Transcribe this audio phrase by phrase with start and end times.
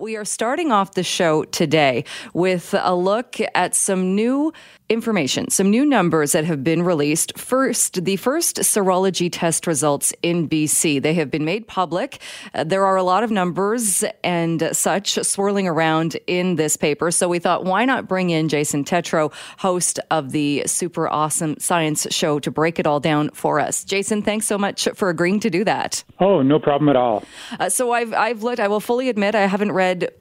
[0.00, 4.50] We are starting off the show today with a look at some new
[4.88, 7.38] information, some new numbers that have been released.
[7.38, 11.02] First, the first serology test results in BC.
[11.02, 12.18] They have been made public.
[12.54, 17.10] Uh, there are a lot of numbers and such swirling around in this paper.
[17.10, 22.06] So we thought, why not bring in Jason Tetro, host of the super awesome science
[22.10, 23.84] show, to break it all down for us.
[23.84, 26.02] Jason, thanks so much for agreeing to do that.
[26.18, 27.22] Oh, no problem at all.
[27.60, 30.12] Uh, so I've, I've looked, I will fully admit, I haven't read read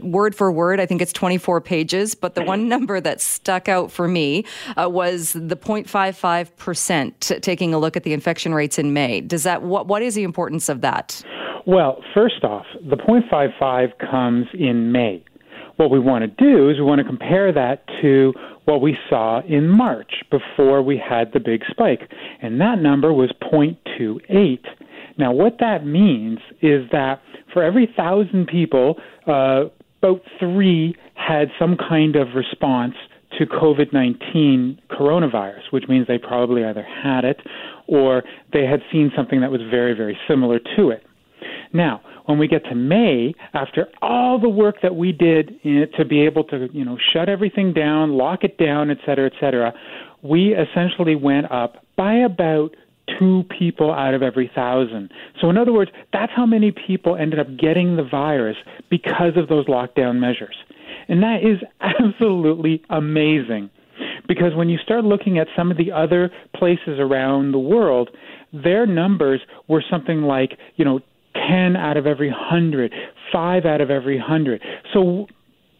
[0.00, 0.80] word for word.
[0.80, 4.44] I think it's 24 pages, but the one number that stuck out for me
[4.76, 9.20] uh, was the 0.55%, taking a look at the infection rates in May.
[9.20, 11.22] Does that, what, what is the importance of that?
[11.66, 15.24] Well, first off, the 0.55 comes in May.
[15.76, 18.32] What we want to do is we want to compare that to
[18.64, 22.10] what we saw in March before we had the big spike.
[22.40, 24.60] And that number was 0.28.
[25.16, 27.20] Now, what that means is that
[27.52, 28.96] for every thousand people,
[29.26, 29.64] uh,
[30.02, 32.94] about three had some kind of response
[33.38, 37.40] to COVID 19 coronavirus, which means they probably either had it
[37.86, 41.04] or they had seen something that was very, very similar to it.
[41.72, 45.60] Now, when we get to May, after all the work that we did
[45.96, 49.32] to be able to, you know, shut everything down, lock it down, et cetera, et
[49.40, 49.74] cetera,
[50.22, 52.74] we essentially went up by about
[53.18, 55.10] two people out of every thousand.
[55.40, 58.56] So, in other words, that's how many people ended up getting the virus
[58.90, 60.56] because of those lockdown measures.
[61.08, 63.70] And that is absolutely amazing.
[64.26, 68.10] Because when you start looking at some of the other places around the world,
[68.52, 71.00] their numbers were something like, you know,
[71.48, 72.92] 10 out of every 100,
[73.32, 74.62] 5 out of every 100.
[74.92, 75.26] So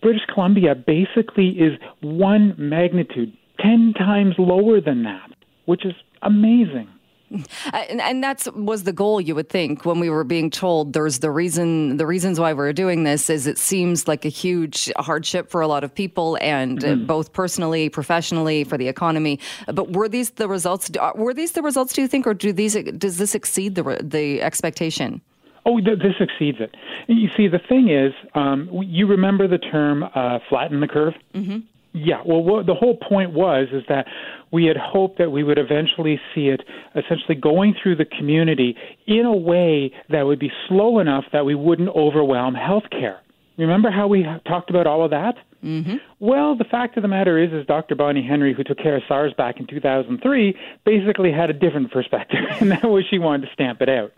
[0.02, 5.30] British Columbia basically is one magnitude, 10 times lower than that,
[5.64, 6.88] which is amazing.
[7.72, 11.18] And, and that was the goal, you would think, when we were being told there's
[11.18, 15.50] the reason, the reasons why we're doing this is it seems like a huge hardship
[15.50, 17.06] for a lot of people, and mm-hmm.
[17.06, 19.40] both personally, professionally, for the economy.
[19.66, 20.90] But were these the results?
[20.98, 21.92] Uh, were these the results?
[21.92, 25.20] Do you think, or do these does this exceed the the expectation?
[25.66, 26.76] Oh, this exceeds it.
[27.08, 31.14] You see, the thing is, um, you remember the term uh, flatten the curve?
[31.34, 31.60] Mm-hmm.
[31.96, 34.06] Yeah, well, what, the whole point was is that
[34.50, 36.60] we had hoped that we would eventually see it
[36.96, 41.54] essentially going through the community in a way that would be slow enough that we
[41.54, 43.18] wouldn't overwhelm healthcare.
[43.56, 45.36] Remember how we talked about all of that?
[45.62, 45.96] Mm-hmm.
[46.18, 47.94] Well, the fact of the matter is, is Dr.
[47.94, 52.40] Bonnie Henry, who took care of SARS back in 2003, basically had a different perspective,
[52.60, 54.12] and that was she wanted to stamp it out.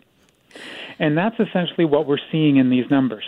[0.99, 3.23] And that's essentially what we're seeing in these numbers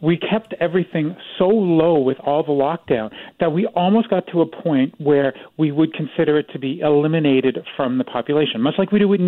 [0.00, 4.46] we kept everything so low with all the lockdown that we almost got to a
[4.46, 8.98] point where we would consider it to be eliminated from the population, much like we
[8.98, 9.20] do with,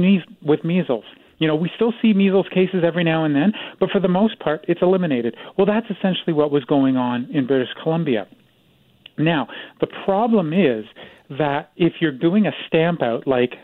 [0.43, 1.05] with measles.
[1.39, 4.39] You know, we still see measles cases every now and then, but for the most
[4.39, 5.37] part, it's eliminated.
[5.59, 8.27] Well, that's essentially what was going on in British Columbia.
[9.19, 9.49] Now,
[9.81, 10.85] the problem is
[11.39, 13.55] that if you're doing a stamp out like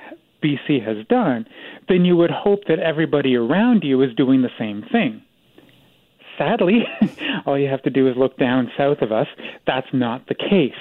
[0.43, 1.47] BC has done,
[1.89, 5.23] then you would hope that everybody around you is doing the same thing
[6.39, 6.85] sadly,
[7.47, 9.27] all you have to do is look down south of us.
[9.67, 10.79] That's not the case.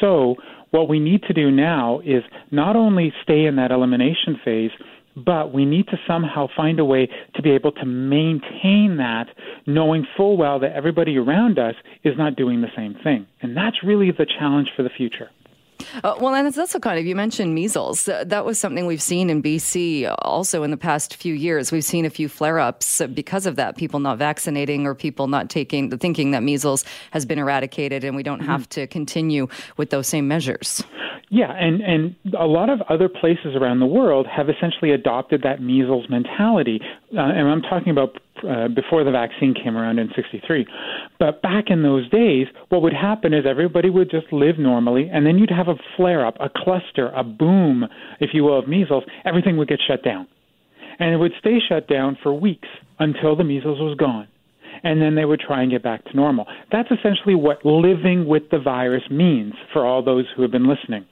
[0.00, 0.36] So,
[0.70, 4.72] what we need to do now is not only stay in that elimination phase,
[5.14, 9.26] but we need to somehow find a way to be able to maintain that,
[9.66, 13.26] knowing full well that everybody around us is not doing the same thing.
[13.40, 15.30] And that's really the challenge for the future.
[16.02, 18.08] Uh, well, and it's also kind of, you mentioned measles.
[18.08, 21.72] Uh, that was something we've seen in BC also in the past few years.
[21.72, 25.50] We've seen a few flare ups because of that, people not vaccinating or people not
[25.50, 28.50] taking, the thinking that measles has been eradicated and we don't mm-hmm.
[28.50, 30.82] have to continue with those same measures.
[31.30, 35.60] Yeah, and, and a lot of other places around the world have essentially adopted that
[35.60, 36.80] measles mentality.
[37.12, 40.66] Uh, and I'm talking about uh, before the vaccine came around in 63.
[41.18, 45.26] But back in those days, what would happen is everybody would just live normally, and
[45.26, 47.84] then you'd have a flare up, a cluster, a boom,
[48.20, 49.04] if you will, of measles.
[49.24, 50.26] Everything would get shut down.
[50.98, 52.68] And it would stay shut down for weeks
[52.98, 54.28] until the measles was gone.
[54.82, 56.46] And then they would try and get back to normal.
[56.70, 61.06] That's essentially what living with the virus means for all those who have been listening.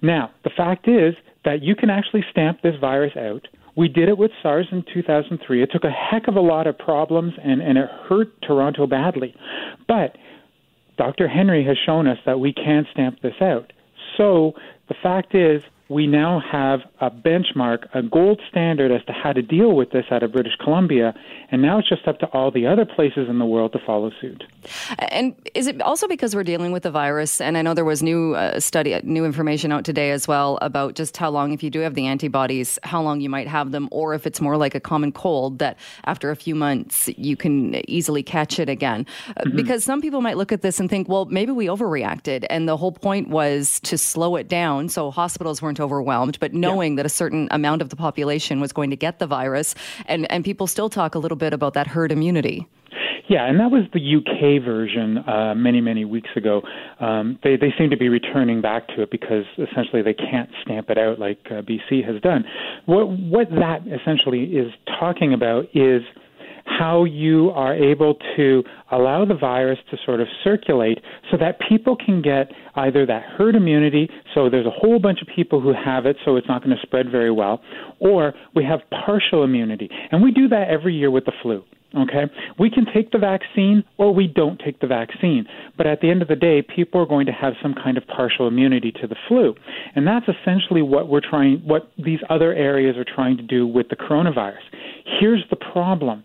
[0.00, 3.46] Now, the fact is that you can actually stamp this virus out
[3.76, 5.62] we did it with SARS in 2003.
[5.62, 9.34] It took a heck of a lot of problems and, and it hurt Toronto badly.
[9.88, 10.16] But
[10.98, 11.26] Dr.
[11.28, 13.72] Henry has shown us that we can stamp this out.
[14.16, 14.52] So
[14.88, 19.42] the fact is we now have a benchmark, a gold standard as to how to
[19.42, 21.14] deal with this out of British Columbia,
[21.50, 24.10] and now it's just up to all the other places in the world to follow
[24.20, 24.44] suit.
[24.98, 27.40] And is it also because we're dealing with the virus?
[27.40, 30.94] And I know there was new uh, study, new information out today as well about
[30.94, 33.88] just how long, if you do have the antibodies, how long you might have them,
[33.90, 37.74] or if it's more like a common cold that after a few months you can
[37.90, 39.04] easily catch it again.
[39.28, 39.56] Uh, mm-hmm.
[39.56, 42.76] Because some people might look at this and think, well, maybe we overreacted, and the
[42.76, 46.96] whole point was to slow it down so hospitals weren't overwhelmed, but knowing yeah.
[46.96, 49.74] that a certain amount of the population was going to get the virus,
[50.06, 52.66] and, and people still talk a little bit about that herd immunity.
[53.28, 56.60] Yeah, and that was the UK version uh, many, many weeks ago.
[57.00, 60.90] Um, they they seem to be returning back to it because essentially they can't stamp
[60.90, 62.44] it out like uh, BC has done.
[62.86, 66.02] What what that essentially is talking about is
[66.78, 70.98] how you are able to allow the virus to sort of circulate
[71.30, 75.28] so that people can get either that herd immunity, so there's a whole bunch of
[75.34, 77.60] people who have it, so it's not going to spread very well,
[78.00, 79.88] or we have partial immunity.
[80.10, 81.64] And we do that every year with the flu.
[81.94, 82.24] Okay?
[82.58, 85.46] We can take the vaccine or we don't take the vaccine.
[85.76, 88.06] But at the end of the day, people are going to have some kind of
[88.06, 89.54] partial immunity to the flu.
[89.94, 93.90] And that's essentially what we're trying, what these other areas are trying to do with
[93.90, 94.62] the coronavirus.
[95.20, 96.24] Here's the problem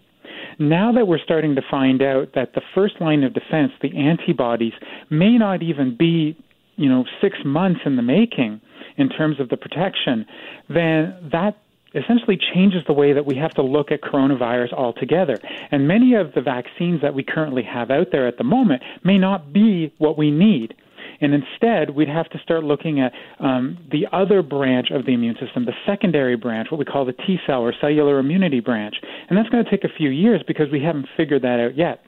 [0.59, 4.73] now that we're starting to find out that the first line of defense, the antibodies,
[5.09, 6.35] may not even be,
[6.75, 8.61] you know, six months in the making
[8.97, 10.25] in terms of the protection,
[10.69, 11.57] then that
[11.95, 15.39] essentially changes the way that we have to look at coronavirus altogether.
[15.71, 19.17] And many of the vaccines that we currently have out there at the moment may
[19.17, 20.75] not be what we need.
[21.21, 25.35] And instead, we'd have to start looking at um, the other branch of the immune
[25.39, 28.95] system, the secondary branch, what we call the T cell or cellular immunity branch.
[29.29, 32.01] And that's going to take a few years because we haven't figured that out yet.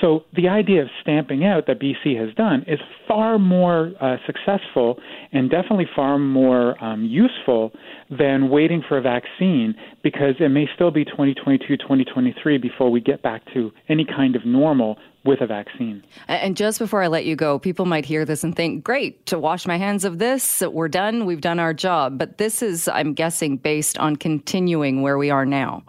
[0.00, 4.98] So the idea of stamping out that BC has done is far more uh, successful
[5.32, 7.72] and definitely far more um, useful
[8.10, 13.22] than waiting for a vaccine because it may still be 2022, 2023 before we get
[13.22, 16.02] back to any kind of normal with a vaccine.
[16.28, 19.38] And just before I let you go, people might hear this and think, great, to
[19.38, 22.18] wash my hands of this, we're done, we've done our job.
[22.18, 25.82] But this is, I'm guessing, based on continuing where we are now.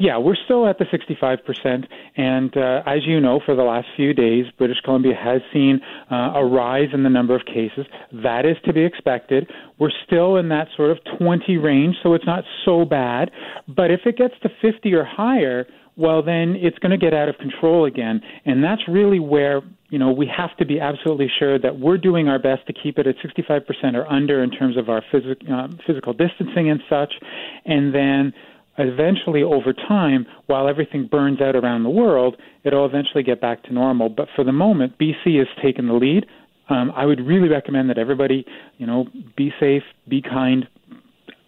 [0.00, 1.86] Yeah, we're still at the 65%.
[2.16, 5.78] And uh, as you know, for the last few days, British Columbia has seen
[6.10, 7.84] uh, a rise in the number of cases.
[8.10, 9.50] That is to be expected.
[9.78, 13.30] We're still in that sort of 20 range, so it's not so bad.
[13.68, 15.66] But if it gets to 50 or higher,
[15.96, 18.20] well, then it's going to get out of control again.
[18.44, 22.28] And that's really where, you know, we have to be absolutely sure that we're doing
[22.28, 25.68] our best to keep it at 65% or under in terms of our phys- uh,
[25.86, 27.12] physical distancing and such.
[27.64, 28.32] And then
[28.78, 33.72] eventually, over time, while everything burns out around the world, it'll eventually get back to
[33.72, 34.08] normal.
[34.08, 36.26] But for the moment, BC has taken the lead.
[36.68, 38.46] Um, I would really recommend that everybody,
[38.78, 40.68] you know, be safe, be kind,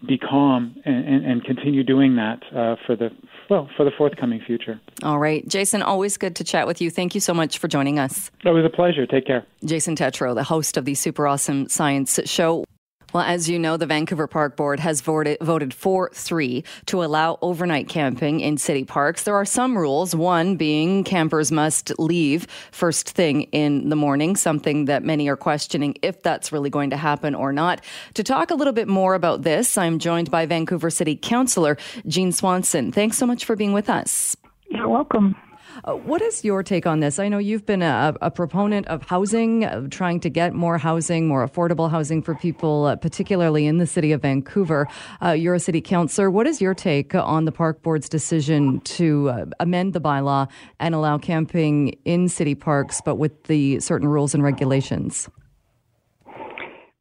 [0.07, 3.11] be calm and, and, and continue doing that uh, for the
[3.53, 4.81] well for the forthcoming future.
[5.03, 5.83] All right, Jason.
[5.83, 6.91] Always good to chat with you.
[6.91, 8.31] Thank you so much for joining us.
[8.45, 9.07] It was a pleasure.
[9.07, 9.45] Take care.
[9.65, 12.65] Jason Tetro, the host of the Super Awesome Science Show.
[13.13, 17.39] Well, as you know, the Vancouver Park Board has voted, voted 4 3 to allow
[17.43, 19.25] overnight camping in city parks.
[19.25, 24.87] There are some rules, one being campers must leave first thing in the morning, something
[24.87, 27.83] that many are questioning if that's really going to happen or not.
[28.15, 31.77] To talk a little bit more about this, I'm joined by Vancouver City Councillor
[32.07, 32.93] Jean Swanson.
[32.93, 34.37] Thanks so much for being with us.
[34.71, 35.37] You're welcome.
[35.85, 37.19] Uh, what is your take on this?
[37.19, 41.27] I know you've been a, a proponent of housing, of trying to get more housing,
[41.27, 44.87] more affordable housing for people, uh, particularly in the city of Vancouver.
[45.21, 46.31] Uh, you're a city councillor.
[46.31, 50.49] What is your take on the park board's decision to uh, amend the bylaw
[50.79, 55.29] and allow camping in city parks, but with the certain rules and regulations?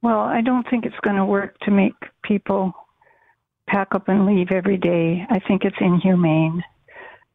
[0.02, 2.74] Well, I don't think it's going to work to make people
[3.68, 5.24] pack up and leave every day.
[5.30, 6.64] I think it's inhumane.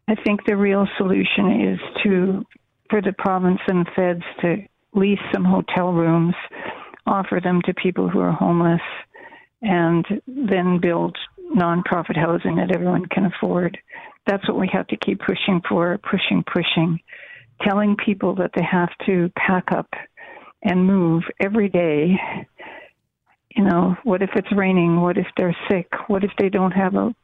[0.08, 2.46] I think the real solution is to,
[2.90, 4.56] for the province and feds to
[4.94, 6.34] lease some hotel rooms,
[7.06, 8.80] offer them to people who are homeless,
[9.62, 11.16] and then build
[11.54, 13.78] nonprofit housing that everyone can afford.
[14.26, 17.00] That's what we have to keep pushing for, pushing, pushing,
[17.62, 19.88] telling people that they have to pack up
[20.62, 22.16] and move every day.
[23.56, 25.00] You know, what if it's raining?
[25.00, 25.88] What if they're sick?
[26.08, 27.14] What if they don't have a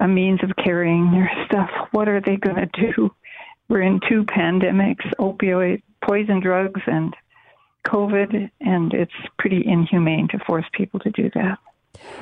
[0.00, 1.70] a means of carrying their stuff.
[1.92, 3.14] What are they going to do?
[3.68, 7.14] We're in two pandemics opioid, poison drugs, and
[7.86, 11.58] COVID, and it's pretty inhumane to force people to do that.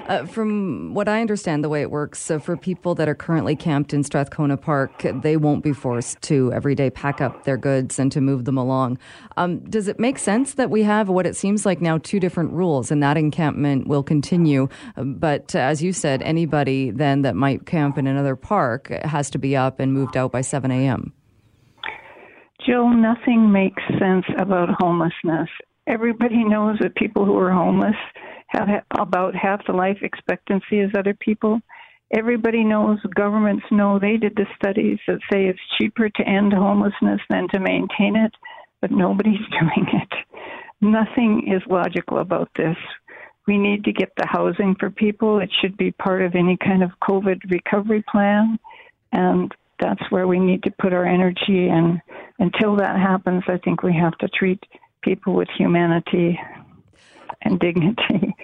[0.08, 3.56] Uh, from what I understand, the way it works, so for people that are currently
[3.56, 7.98] camped in Strathcona Park, they won't be forced to every day pack up their goods
[7.98, 8.98] and to move them along.
[9.36, 12.52] Um, does it make sense that we have what it seems like now two different
[12.52, 14.68] rules, and that encampment will continue?
[14.96, 19.38] But uh, as you said, anybody then that might camp in another park has to
[19.38, 21.12] be up and moved out by 7 a.m.
[22.66, 25.48] Jill, nothing makes sense about homelessness.
[25.86, 27.96] Everybody knows that people who are homeless
[28.52, 28.68] have
[28.98, 31.60] about half the life expectancy as other people.
[32.14, 37.20] Everybody knows, governments know, they did the studies that say it's cheaper to end homelessness
[37.30, 38.32] than to maintain it,
[38.80, 40.12] but nobody's doing it.
[40.80, 42.76] Nothing is logical about this.
[43.46, 45.40] We need to get the housing for people.
[45.40, 48.58] It should be part of any kind of COVID recovery plan.
[49.12, 51.68] And that's where we need to put our energy.
[51.68, 52.00] And
[52.38, 54.62] until that happens, I think we have to treat
[55.02, 56.38] people with humanity
[57.44, 58.34] and dignity.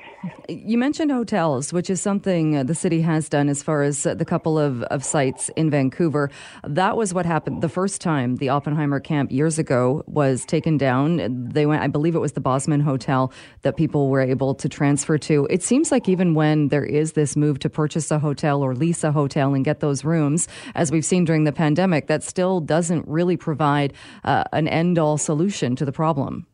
[0.49, 4.14] You mentioned hotels, which is something uh, the city has done as far as uh,
[4.14, 6.31] the couple of, of sites in Vancouver.
[6.67, 11.49] That was what happened the first time the Oppenheimer camp years ago was taken down.
[11.52, 13.31] They went, I believe it was the Bosman Hotel
[13.62, 15.47] that people were able to transfer to.
[15.50, 19.05] It seems like even when there is this move to purchase a hotel or lease
[19.05, 23.07] a hotel and get those rooms, as we've seen during the pandemic, that still doesn't
[23.07, 23.93] really provide
[24.25, 26.47] uh, an end all solution to the problem.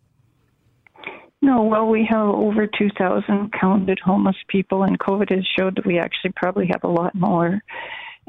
[1.45, 5.99] No, well, we have over 2,000 counted homeless people, and COVID has showed that we
[5.99, 7.61] actually probably have a lot more.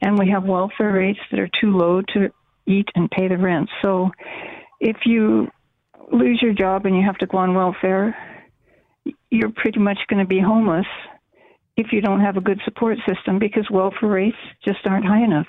[0.02, 2.30] And we have welfare rates that are too low to
[2.68, 3.70] eat and pay the rent.
[3.82, 4.12] So
[4.82, 5.48] if you
[6.12, 8.18] lose your job and you have to go on welfare,
[9.32, 10.86] you're pretty much going to be homeless
[11.78, 15.48] if you don't have a good support system because welfare rates just aren't high enough.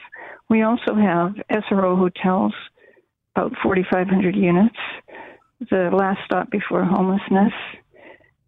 [0.49, 2.55] We also have SRO hotels,
[3.35, 4.77] about 4,500 units
[5.61, 7.53] the last stop before homelessness,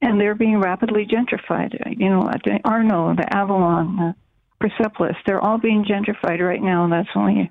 [0.03, 1.75] and they're being rapidly gentrified.
[1.99, 4.15] You know, the Arno, the Avalon, the
[4.61, 7.51] Persepolis, they're all being gentrified right now, and that's only.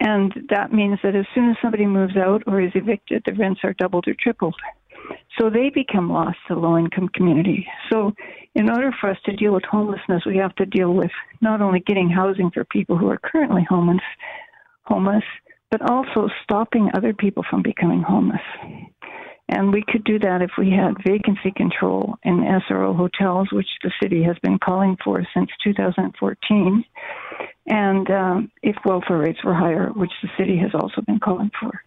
[0.00, 3.60] And that means that as soon as somebody moves out or is evicted, the rents
[3.64, 4.54] are doubled or tripled.
[5.38, 7.66] So they become lost to low income community.
[7.90, 8.12] So,
[8.54, 11.10] in order for us to deal with homelessness, we have to deal with
[11.40, 14.02] not only getting housing for people who are currently homeless,
[14.82, 15.24] homeless,
[15.70, 18.40] but also stopping other people from becoming homeless.
[19.48, 23.90] And we could do that if we had vacancy control in SRO hotels, which the
[24.00, 26.84] city has been calling for since 2014,
[27.66, 31.82] and um, if welfare rates were higher, which the city has also been calling for.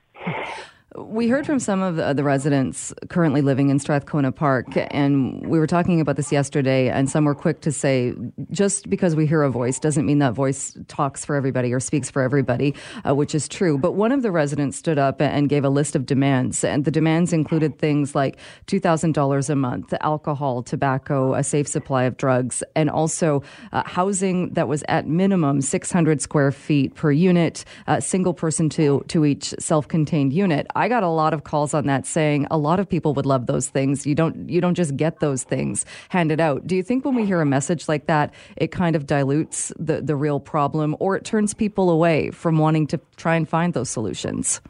[0.96, 5.66] We heard from some of the residents currently living in Strathcona Park, and we were
[5.66, 8.14] talking about this yesterday, and some were quick to say
[8.52, 12.12] just because we hear a voice doesn't mean that voice talks for everybody or speaks
[12.12, 12.76] for everybody,
[13.08, 13.80] uh, which is true.
[13.80, 16.92] But one of the residents stood up and gave a list of demands, and the
[16.92, 22.92] demands included things like $2,000 a month, alcohol, tobacco, a safe supply of drugs, and
[22.92, 28.70] also uh, housing that was at minimum 600 square feet per unit, uh, single person
[28.70, 30.68] to, to each self contained unit.
[30.88, 33.70] Got a lot of calls on that saying a lot of people would love those
[33.70, 34.06] things.
[34.06, 36.66] You don't you don't just get those things handed out.
[36.66, 40.02] Do you think when we hear a message like that, it kind of dilutes the
[40.02, 43.90] the real problem or it turns people away from wanting to try and find those
[43.90, 44.62] solutions?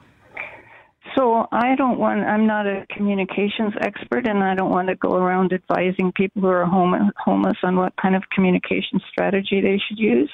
[1.15, 2.21] So I don't want.
[2.21, 6.47] I'm not a communications expert, and I don't want to go around advising people who
[6.47, 10.31] are home, homeless on what kind of communication strategy they should use.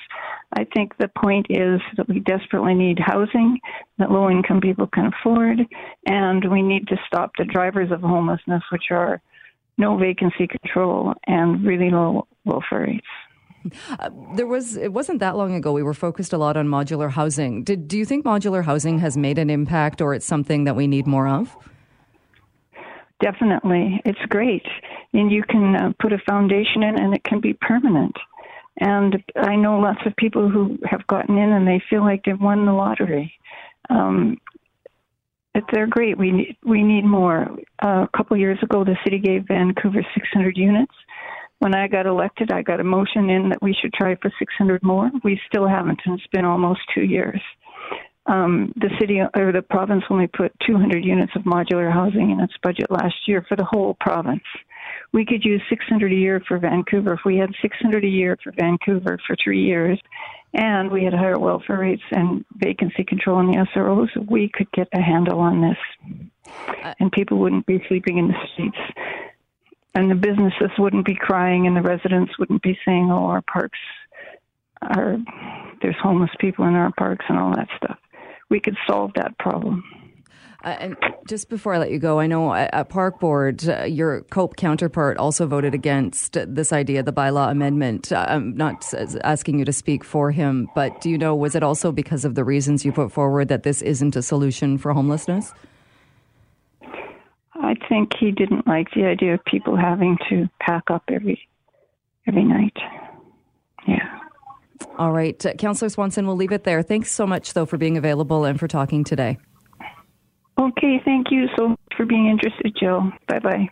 [0.53, 3.59] I think the point is that we desperately need housing
[3.97, 5.59] that low income people can afford,
[6.05, 9.21] and we need to stop the drivers of homelessness, which are
[9.77, 13.07] no vacancy control and really low welfare rates.
[13.99, 17.09] Uh, there was it wasn't that long ago we were focused a lot on modular
[17.09, 17.63] housing.
[17.63, 20.87] Did do you think modular housing has made an impact or it's something that we
[20.87, 21.55] need more of?
[23.21, 24.01] Definitely.
[24.05, 24.65] It's great.
[25.13, 28.15] And you can uh, put a foundation in and it can be permanent.
[28.79, 32.39] And I know lots of people who have gotten in and they feel like they've
[32.39, 33.33] won the lottery.
[33.89, 34.37] Um,
[35.73, 36.17] they're great.
[36.17, 37.47] We need, we need more.
[37.83, 40.93] Uh, a couple years ago, the city gave Vancouver 600 units
[41.59, 44.81] when I got elected, I got a motion in that we should try for 600
[44.81, 45.11] more.
[45.23, 47.41] We still haven't, and it's been almost two years.
[48.25, 52.53] Um, the city or the province only put 200 units of modular housing in its
[52.61, 54.43] budget last year for the whole province.
[55.11, 57.13] We could use 600 a year for Vancouver.
[57.13, 59.99] If we had 600 a year for Vancouver for three years,
[60.53, 64.87] and we had higher welfare rates and vacancy control in the SROs, we could get
[64.93, 66.13] a handle on this,
[66.83, 68.77] uh, and people wouldn't be sleeping in the streets
[69.95, 73.79] and the businesses wouldn't be crying and the residents wouldn't be saying, "Oh, our parks
[74.81, 75.17] are
[75.81, 77.97] there's homeless people in our parks and all that stuff."
[78.49, 79.83] We could solve that problem.
[80.63, 84.21] Uh, and just before I let you go, I know at Park Board, uh, your
[84.23, 88.11] COPE counterpart also voted against this idea, the bylaw amendment.
[88.11, 88.93] Uh, I'm not
[89.23, 92.35] asking you to speak for him, but do you know, was it also because of
[92.35, 95.53] the reasons you put forward that this isn't a solution for homelessness?
[97.61, 101.47] I think he didn't like the idea of people having to pack up every
[102.27, 102.77] every night.
[103.87, 104.19] Yeah.
[104.97, 105.43] All right.
[105.45, 106.81] Uh, Councillor Swanson, we'll leave it there.
[106.81, 109.37] Thanks so much, though, for being available and for talking today.
[110.59, 111.01] Okay.
[111.03, 113.11] Thank you so much for being interested, Jill.
[113.27, 113.69] Bye bye.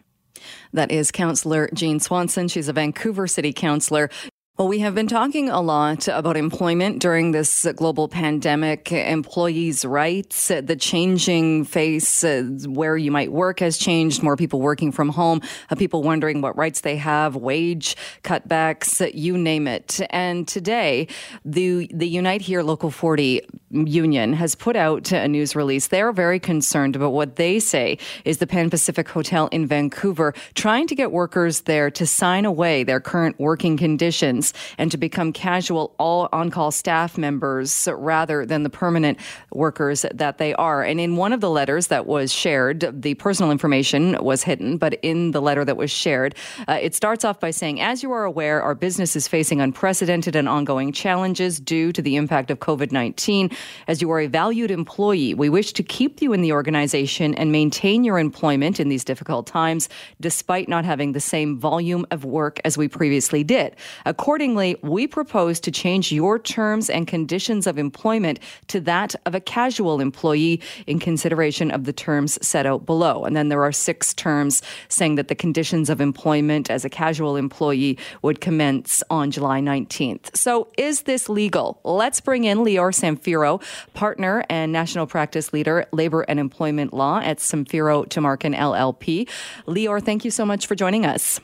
[0.74, 2.48] That is Councillor Jean Swanson.
[2.48, 4.10] She's a Vancouver City Councillor.
[4.58, 10.48] Well, we have been talking a lot about employment during this global pandemic, employees' rights,
[10.48, 15.44] the changing face uh, where you might work has changed, more people working from home,
[15.70, 20.02] uh, people wondering what rights they have, wage cutbacks, you name it.
[20.10, 21.08] And today,
[21.46, 25.88] the, the Unite Here Local 40 union has put out a news release.
[25.88, 30.88] They're very concerned about what they say is the Pan Pacific Hotel in Vancouver trying
[30.88, 34.47] to get workers there to sign away their current working conditions
[34.78, 39.18] and to become casual all on call staff members rather than the permanent
[39.52, 40.84] workers that they are.
[40.84, 44.96] And in one of the letters that was shared, the personal information was hidden, but
[45.02, 46.36] in the letter that was shared,
[46.68, 50.36] uh, it starts off by saying, As you are aware, our business is facing unprecedented
[50.36, 53.50] and ongoing challenges due to the impact of COVID 19.
[53.88, 57.52] As you are a valued employee, we wish to keep you in the organization and
[57.52, 59.90] maintain your employment in these difficult times,
[60.20, 63.76] despite not having the same volume of work as we previously did.
[64.06, 69.34] According Accordingly, we propose to change your terms and conditions of employment to that of
[69.34, 73.26] a casual employee in consideration of the terms set out below.
[73.26, 77.36] And then there are six terms saying that the conditions of employment as a casual
[77.36, 80.38] employee would commence on July 19th.
[80.38, 81.80] So is this legal?
[81.84, 83.60] Let's bring in Lior Samfiru,
[83.96, 89.28] partner and national practice leader, labor and employment law at Samfiru Tumarkin LLP.
[89.66, 91.40] Lior, thank you so much for joining us.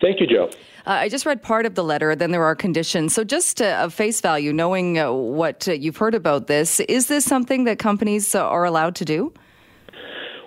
[0.00, 0.50] Thank you, Joe.
[0.86, 3.12] Uh, I just read part of the letter, then there are conditions.
[3.12, 7.24] So, just uh, face value, knowing uh, what uh, you've heard about this, is this
[7.24, 9.32] something that companies uh, are allowed to do?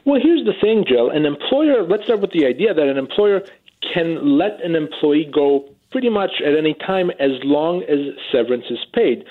[0.06, 1.10] Well, here's the thing, Jill.
[1.10, 3.42] An employer, let's start with the idea that an employer
[3.94, 8.00] can let an employee go pretty much at any time as long as
[8.32, 9.26] severance is paid.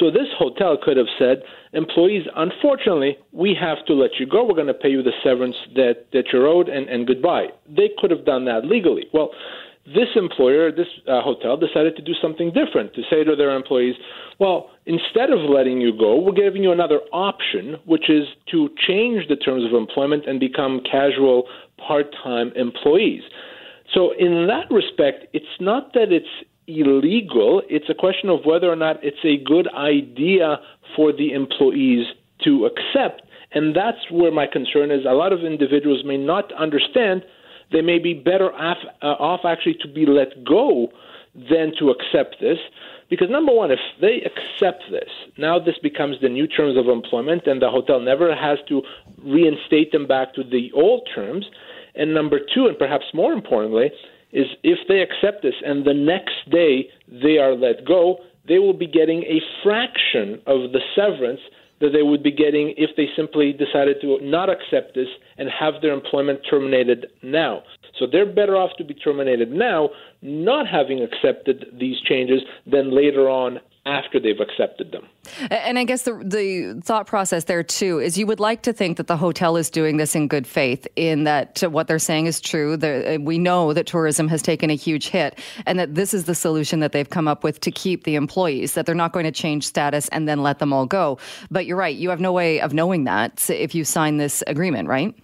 [0.00, 1.42] So this hotel could have said,
[1.72, 4.44] employees, unfortunately, we have to let you go.
[4.44, 7.48] We're going to pay you the severance that, that you're owed and, and goodbye.
[7.68, 9.06] They could have done that legally.
[9.12, 9.30] Well,
[9.86, 13.94] this employer, this uh, hotel, decided to do something different to say to their employees,
[14.38, 19.28] well, instead of letting you go, we're giving you another option, which is to change
[19.28, 21.44] the terms of employment and become casual
[21.76, 23.22] part time employees.
[23.92, 26.26] So, in that respect, it's not that it's
[26.66, 30.56] illegal, it's a question of whether or not it's a good idea
[30.96, 32.06] for the employees
[32.44, 33.22] to accept.
[33.52, 35.04] And that's where my concern is.
[35.08, 37.22] A lot of individuals may not understand
[37.74, 40.88] they may be better off, uh, off actually to be let go
[41.34, 42.58] than to accept this.
[43.10, 47.42] Because number one, if they accept this, now this becomes the new terms of employment,
[47.46, 48.80] and the hotel never has to
[49.22, 51.46] reinstate them back to the old terms.
[51.96, 53.90] And number two, and perhaps more importantly,
[54.32, 58.72] is if they accept this and the next day they are let go, they will
[58.72, 61.40] be getting a fraction of the severance
[61.84, 65.74] that they would be getting if they simply decided to not accept this and have
[65.82, 67.62] their employment terminated now.
[67.98, 69.90] So they're better off to be terminated now,
[70.22, 75.06] not having accepted these changes, than later on after they've accepted them.
[75.50, 78.96] And I guess the the thought process there too is you would like to think
[78.96, 82.40] that the hotel is doing this in good faith, in that what they're saying is
[82.40, 82.76] true.
[82.76, 86.24] The, uh, we know that tourism has taken a huge hit, and that this is
[86.24, 88.72] the solution that they've come up with to keep the employees.
[88.72, 91.18] That they're not going to change status and then let them all go.
[91.50, 94.88] But you're right; you have no way of knowing that if you sign this agreement,
[94.88, 95.14] right?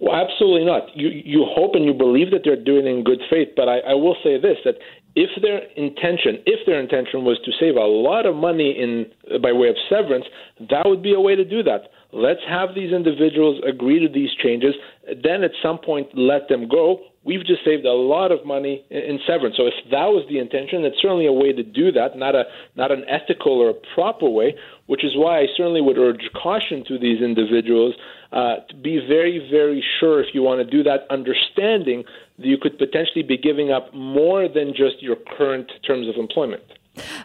[0.00, 0.94] Well, absolutely not.
[0.96, 3.78] You you hope and you believe that they're doing it in good faith, but I,
[3.80, 4.76] I will say this: that
[5.16, 9.06] if their intention, if their intention was to save a lot of money in
[9.40, 10.26] by way of severance,
[10.60, 11.88] that would be a way to do that.
[12.12, 14.74] Let's have these individuals agree to these changes.
[15.22, 17.00] Then at some point, let them go.
[17.24, 19.56] We've just saved a lot of money in, severance.
[19.56, 22.44] So if that was the intention, it's certainly a way to do that, not a
[22.76, 24.54] not an ethical or a proper way.
[24.86, 27.94] Which is why I certainly would urge caution to these individuals
[28.32, 32.04] uh, to be very, very sure if you want to do that, understanding
[32.38, 36.62] you could potentially be giving up more than just your current terms of employment.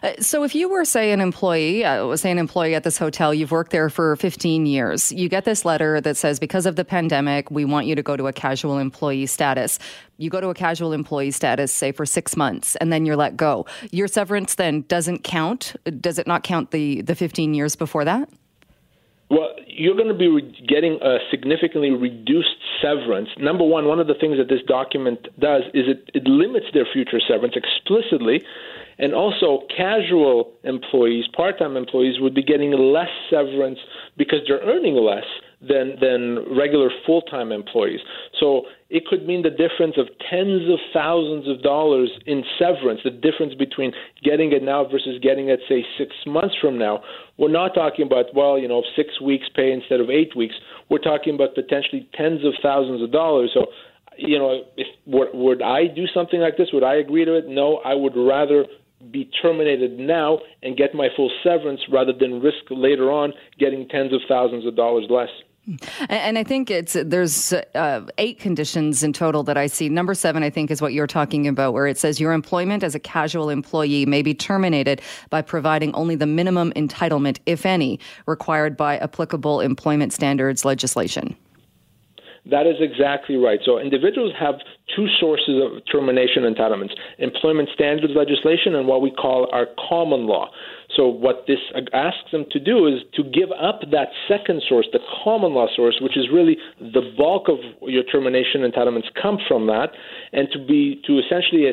[0.02, 3.32] Uh, so, if you were, say, an employee, uh, say an employee at this hotel,
[3.32, 6.84] you've worked there for 15 years, you get this letter that says, because of the
[6.84, 9.78] pandemic, we want you to go to a casual employee status.
[10.18, 13.36] You go to a casual employee status, say, for six months, and then you're let
[13.36, 13.66] go.
[13.90, 15.74] Your severance then doesn't count.
[16.00, 18.28] Does it not count the, the 15 years before that?
[19.32, 23.30] Well, you're going to be re- getting a significantly reduced severance.
[23.38, 26.84] Number one, one of the things that this document does is it, it limits their
[26.92, 28.42] future severance explicitly.
[28.98, 33.78] And also, casual employees, part time employees, would be getting less severance
[34.18, 35.24] because they're earning less
[35.66, 38.00] than than regular full time employees.
[38.40, 43.00] So it could mean the difference of tens of thousands of dollars in severance.
[43.04, 47.02] The difference between getting it now versus getting it, say, six months from now.
[47.38, 50.54] We're not talking about well, you know, six weeks pay instead of eight weeks.
[50.90, 53.50] We're talking about potentially tens of thousands of dollars.
[53.54, 53.66] So.
[54.18, 56.68] You know, if would, would I do something like this?
[56.74, 57.48] Would I agree to it?
[57.48, 58.66] No, I would rather
[59.10, 64.12] be terminated now and get my full severance rather than risk later on getting tens
[64.12, 65.30] of thousands of dollars less.
[66.08, 69.88] And I think it's there's uh, eight conditions in total that I see.
[69.88, 72.96] Number seven, I think, is what you're talking about, where it says your employment as
[72.96, 78.76] a casual employee may be terminated by providing only the minimum entitlement, if any, required
[78.76, 81.36] by applicable employment standards legislation.
[82.44, 83.60] That is exactly right.
[83.64, 84.56] So individuals have
[84.96, 90.50] two sources of termination entitlements employment standards legislation and what we call our common law.
[90.96, 91.58] So, what this
[91.92, 95.98] asks them to do is to give up that second source, the common law source,
[96.00, 99.90] which is really the bulk of your termination entitlements come from that,
[100.32, 101.72] and to be to essentially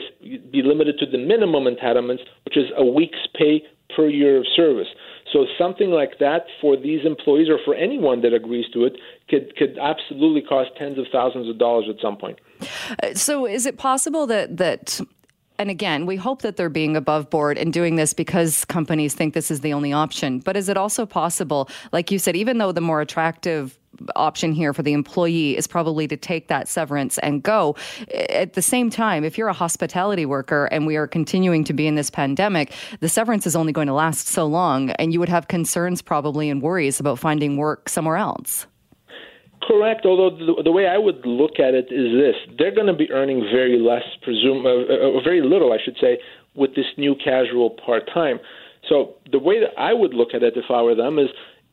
[0.51, 3.62] be limited to the minimum entitlements, which is a week's pay
[3.95, 4.88] per year of service.
[5.34, 8.97] So something like that for these employees or for anyone that agrees to it
[9.29, 12.39] could could absolutely cost tens of thousands of dollars at some point.
[13.03, 15.01] Uh, so is it possible that that
[15.60, 19.34] and again, we hope that they're being above board and doing this because companies think
[19.34, 20.39] this is the only option.
[20.39, 23.78] But is it also possible, like you said, even though the more attractive
[24.15, 27.76] option here for the employee is probably to take that severance and go.
[28.30, 31.88] At the same time, if you're a hospitality worker and we are continuing to be
[31.88, 35.28] in this pandemic, the severance is only going to last so long, and you would
[35.30, 38.67] have concerns probably and worries about finding work somewhere else.
[39.69, 40.03] Correct.
[40.03, 43.12] Although the, the, way I would look at it is this: they're going to be
[43.12, 46.17] earning very less, presume, uh, uh, very little, I should say,
[46.55, 48.39] with this new casual part time.
[48.89, 51.27] So the way that I would look at it, if I were them, is: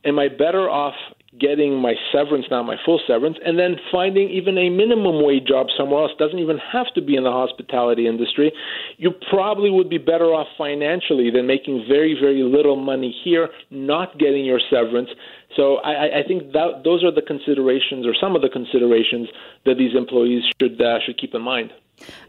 [0.05, 0.93] Am I better off
[1.39, 5.67] getting my severance now, my full severance, and then finding even a minimum wage job
[5.77, 8.51] somewhere else doesn't even have to be in the hospitality industry.
[8.97, 14.17] You probably would be better off financially than making very, very little money here, not
[14.17, 15.09] getting your severance.
[15.55, 19.29] So I, I think that those are the considerations, or some of the considerations
[19.65, 21.71] that these employees should uh, should keep in mind.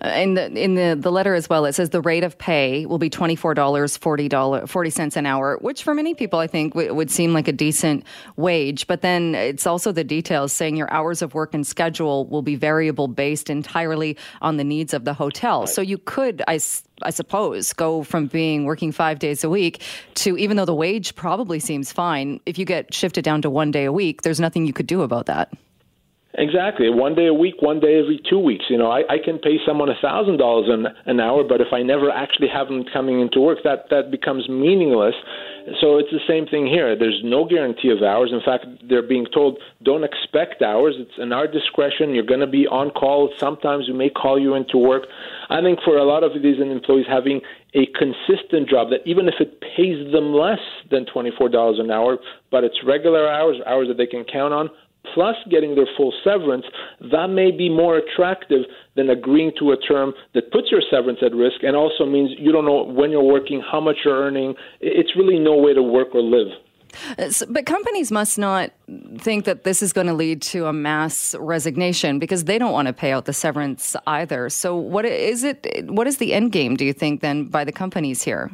[0.02, 2.86] Uh, in the in the, the letter as well, it says the rate of pay
[2.86, 6.38] will be twenty four dollars forty dollars forty cents an hour, which for many people
[6.38, 8.04] I think w- would seem like a decent
[8.36, 8.86] wage.
[8.86, 12.56] But then it's also the details saying your hours of work and schedule will be
[12.56, 15.66] variable based entirely on the needs of the hotel.
[15.66, 16.58] So you could, I,
[17.02, 19.82] I suppose, go from being working five days a week
[20.14, 23.70] to even though the wage probably seems fine, if you get shifted down to one
[23.70, 25.52] day a week, there's nothing you could do about that.
[26.38, 26.88] Exactly.
[26.88, 28.66] One day a week, one day every two weeks.
[28.70, 31.72] You know, I, I can pay someone a thousand dollars an an hour, but if
[31.72, 35.16] I never actually have them coming into work, that that becomes meaningless.
[35.80, 36.96] So it's the same thing here.
[36.96, 38.30] There's no guarantee of hours.
[38.32, 40.94] In fact, they're being told don't expect hours.
[40.96, 42.14] It's in our discretion.
[42.14, 43.34] You're going to be on call.
[43.36, 45.08] Sometimes we may call you into work.
[45.50, 47.40] I think for a lot of these employees, having
[47.74, 52.18] a consistent job that even if it pays them less than $24 an hour,
[52.50, 54.70] but it's regular hours, hours that they can count on,
[55.14, 56.64] plus getting their full severance,
[57.12, 58.62] that may be more attractive
[58.96, 62.52] than agreeing to a term that puts your severance at risk and also means you
[62.52, 64.54] don't know when you're working, how much you're earning.
[64.80, 66.48] It's really no way to work or live.
[67.18, 68.70] Uh, but companies must not
[69.18, 72.86] think that this is going to lead to a mass resignation because they don't want
[72.86, 74.48] to pay out the severance either.
[74.48, 75.84] So, what is it?
[75.90, 76.76] What is the end game?
[76.76, 78.50] Do you think then by the companies here?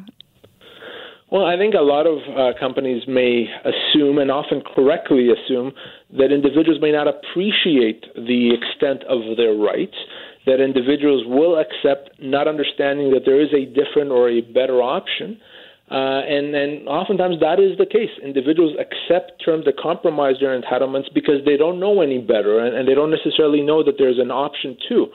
[1.35, 5.73] Well, I think a lot of uh, companies may assume, and often correctly assume,
[6.15, 9.99] that individuals may not appreciate the extent of their rights,
[10.45, 15.37] that individuals will accept not understanding that there is a different or a better option.
[15.91, 18.15] Uh, and, and oftentimes that is the case.
[18.23, 22.87] Individuals accept terms that compromise their entitlements because they don't know any better and, and
[22.87, 25.07] they don't necessarily know that there's an option too.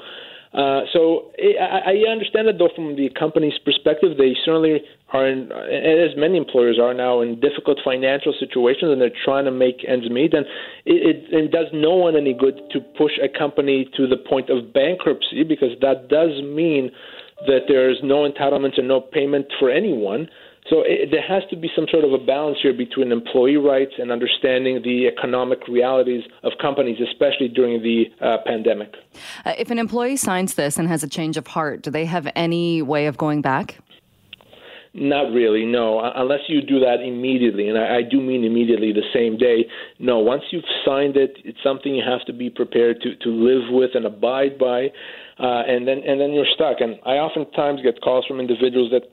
[0.52, 4.18] Uh, so I, I understand it, though, from the company's perspective.
[4.18, 4.82] They certainly
[5.12, 9.52] are, in, as many employers are now, in difficult financial situations, and they're trying to
[9.52, 10.34] make ends meet.
[10.34, 10.46] And
[10.84, 14.50] it, it, it does no one any good to push a company to the point
[14.50, 16.90] of bankruptcy, because that does mean
[17.46, 20.28] that there's no entitlements and no payment for anyone.
[20.68, 23.92] So it, there has to be some sort of a balance here between employee rights
[23.99, 28.94] and understanding the economic realities of companies, especially during the uh, pandemic.
[29.44, 32.31] Uh, if an employee signs this and has a change of heart, do they have
[32.37, 33.79] any way of going back?
[34.92, 36.01] Not really, no.
[36.01, 39.66] Unless you do that immediately, and I, I do mean immediately the same day.
[40.01, 43.70] No, once you've signed it, it's something you have to be prepared to to live
[43.70, 44.87] with and abide by,
[45.38, 46.81] uh, and then and then you're stuck.
[46.81, 49.05] And I oftentimes get calls from individuals that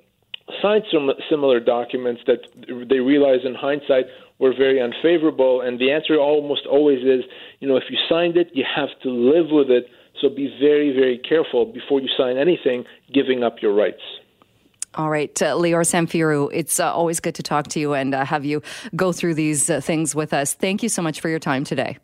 [0.61, 2.39] signed some similar documents that
[2.89, 4.05] they realize in hindsight
[4.39, 7.23] were very unfavorable, and the answer almost always is,
[7.59, 9.87] you know, if you signed it, you have to live with it.
[10.21, 14.01] So be very, very careful before you sign anything, giving up your rights.
[14.95, 18.25] All right, uh, Lior Samfiru, it's uh, always good to talk to you and uh,
[18.25, 18.63] have you
[18.95, 20.55] go through these uh, things with us.
[20.55, 21.97] Thank you so much for your time today.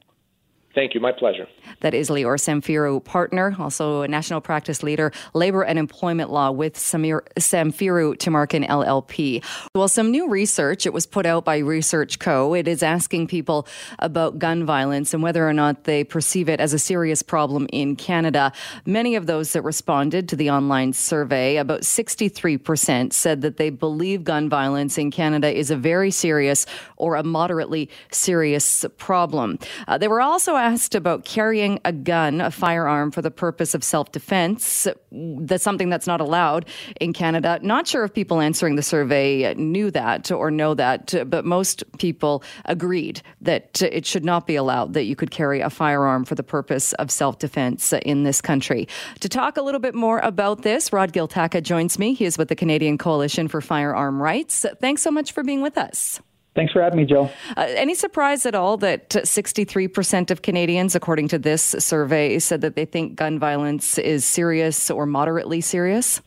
[0.75, 1.01] Thank you.
[1.01, 1.47] My pleasure.
[1.81, 6.75] That is Lior Samfiru, partner, also a national practice leader, labor and employment law with
[6.75, 9.43] Samir, Samfiru Tumarkin LLP.
[9.75, 12.55] Well, some new research, it was put out by Research Co.
[12.55, 13.67] It is asking people
[13.99, 17.95] about gun violence and whether or not they perceive it as a serious problem in
[17.95, 18.51] Canada.
[18.85, 24.23] Many of those that responded to the online survey, about 63%, said that they believe
[24.23, 26.65] gun violence in Canada is a very serious
[26.97, 29.59] or a moderately serious problem.
[29.87, 33.83] Uh, they were also asked about carrying a gun, a firearm, for the purpose of
[33.83, 34.87] self defense.
[35.11, 36.65] That's something that's not allowed
[37.01, 37.59] in Canada.
[37.61, 42.43] Not sure if people answering the survey knew that or know that, but most people
[42.65, 46.43] agreed that it should not be allowed that you could carry a firearm for the
[46.43, 48.87] purpose of self defense in this country.
[49.19, 52.13] To talk a little bit more about this, Rod Giltaca joins me.
[52.13, 54.65] He is with the Canadian Coalition for Firearm Rights.
[54.79, 56.21] Thanks so much for being with us.
[56.55, 57.31] Thanks for having me, Joe.
[57.57, 62.75] Uh, any surprise at all that 63% of Canadians, according to this survey, said that
[62.75, 66.21] they think gun violence is serious or moderately serious?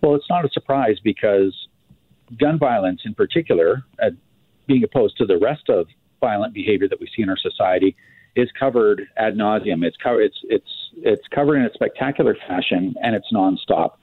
[0.00, 1.54] Well, it's not a surprise because
[2.38, 4.10] gun violence, in particular, uh,
[4.66, 5.86] being opposed to the rest of
[6.20, 7.96] violent behavior that we see in our society,
[8.36, 9.84] is covered ad nauseum.
[9.84, 13.94] It's, co- it's, it's, it's covered in a spectacular fashion and it's nonstop.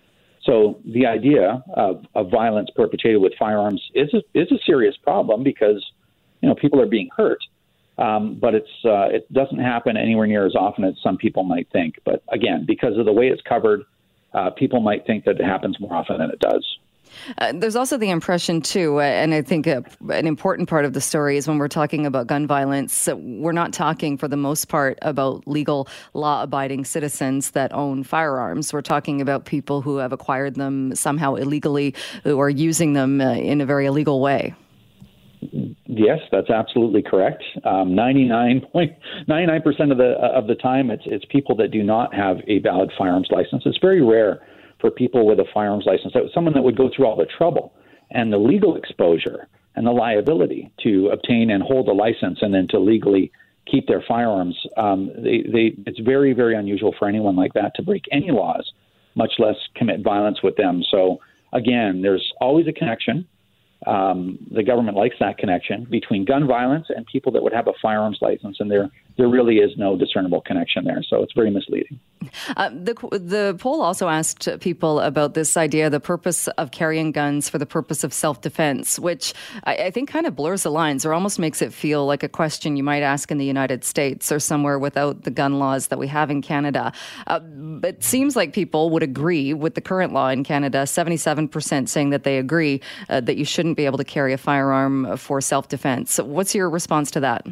[0.43, 5.43] So the idea of, of violence perpetrated with firearms is a, is a serious problem
[5.43, 5.85] because
[6.41, 7.39] you know people are being hurt,
[7.97, 11.67] um, but it's uh, it doesn't happen anywhere near as often as some people might
[11.71, 11.95] think.
[12.05, 13.81] But again, because of the way it's covered,
[14.33, 16.65] uh, people might think that it happens more often than it does.
[17.37, 20.93] Uh, there's also the impression, too, uh, and I think uh, an important part of
[20.93, 24.69] the story is when we're talking about gun violence, we're not talking for the most
[24.69, 28.73] part about legal, law abiding citizens that own firearms.
[28.73, 31.95] We're talking about people who have acquired them somehow illegally
[32.25, 34.55] or using them in a very illegal way.
[35.41, 37.43] Yes, that's absolutely correct.
[37.63, 42.37] Um, 99.99 percent of the of the time, it's it's people that do not have
[42.47, 43.63] a valid firearms license.
[43.65, 44.41] It's very rare
[44.79, 46.13] for people with a firearms license.
[46.15, 47.73] Was someone that would go through all the trouble
[48.11, 52.67] and the legal exposure and the liability to obtain and hold a license and then
[52.69, 53.31] to legally
[53.69, 54.59] keep their firearms.
[54.77, 58.71] Um, they, they, it's very, very unusual for anyone like that to break any laws,
[59.15, 60.83] much less commit violence with them.
[60.89, 61.19] So,
[61.53, 63.27] again, there's always a connection.
[63.85, 67.73] Um, the government likes that connection between gun violence and people that would have a
[67.81, 71.03] firearms license, and there there really is no discernible connection there.
[71.03, 71.99] So it's very misleading.
[72.55, 77.49] Uh, the, the poll also asked people about this idea, the purpose of carrying guns
[77.49, 79.33] for the purpose of self defense, which
[79.65, 82.29] I, I, think kind of blurs the lines or almost makes it feel like a
[82.29, 85.99] question you might ask in the United States or somewhere without the gun laws that
[85.99, 86.93] we have in Canada.
[87.27, 87.41] Uh,
[87.83, 92.23] it seems like people would agree with the current law in Canada 77% saying that
[92.23, 92.79] they agree
[93.09, 96.19] uh, that you shouldn't be able to carry a firearm for self defense.
[96.19, 97.45] What's your response to that?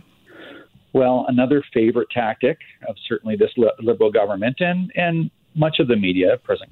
[0.98, 2.58] Well, another favorite tactic
[2.88, 6.72] of certainly this liberal government and, and much of the media, present,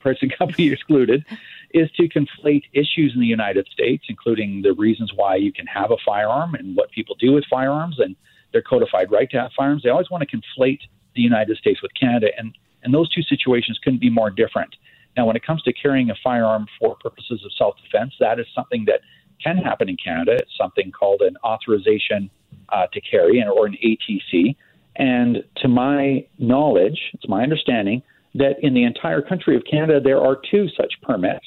[0.00, 1.24] present company excluded,
[1.72, 5.92] is to conflate issues in the United States, including the reasons why you can have
[5.92, 8.16] a firearm and what people do with firearms and
[8.52, 9.84] their codified right to have firearms.
[9.84, 10.80] They always want to conflate
[11.14, 14.74] the United States with Canada, and, and those two situations couldn't be more different.
[15.16, 18.46] Now, when it comes to carrying a firearm for purposes of self defense, that is
[18.52, 19.02] something that
[19.40, 20.32] can happen in Canada.
[20.32, 22.30] It's something called an authorization
[22.68, 24.56] uh, to carry, or an ATC.
[24.96, 28.02] And to my knowledge, it's my understanding
[28.34, 31.46] that in the entire country of Canada, there are two such permits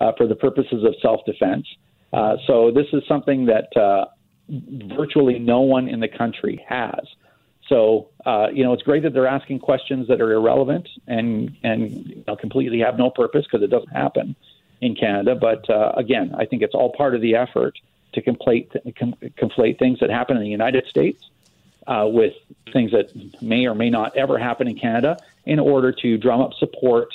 [0.00, 1.66] uh, for the purposes of self defense.
[2.12, 4.06] Uh, so this is something that uh,
[4.96, 7.00] virtually no one in the country has.
[7.68, 12.06] So uh, you know, it's great that they're asking questions that are irrelevant and and
[12.06, 14.36] you know, completely have no purpose because it doesn't happen
[14.80, 15.34] in Canada.
[15.34, 17.78] But uh, again, I think it's all part of the effort
[18.12, 21.30] to conflate, com- conflate things that happen in the United States
[21.86, 22.34] uh, with
[22.72, 23.10] things that
[23.42, 27.12] may or may not ever happen in Canada in order to drum up support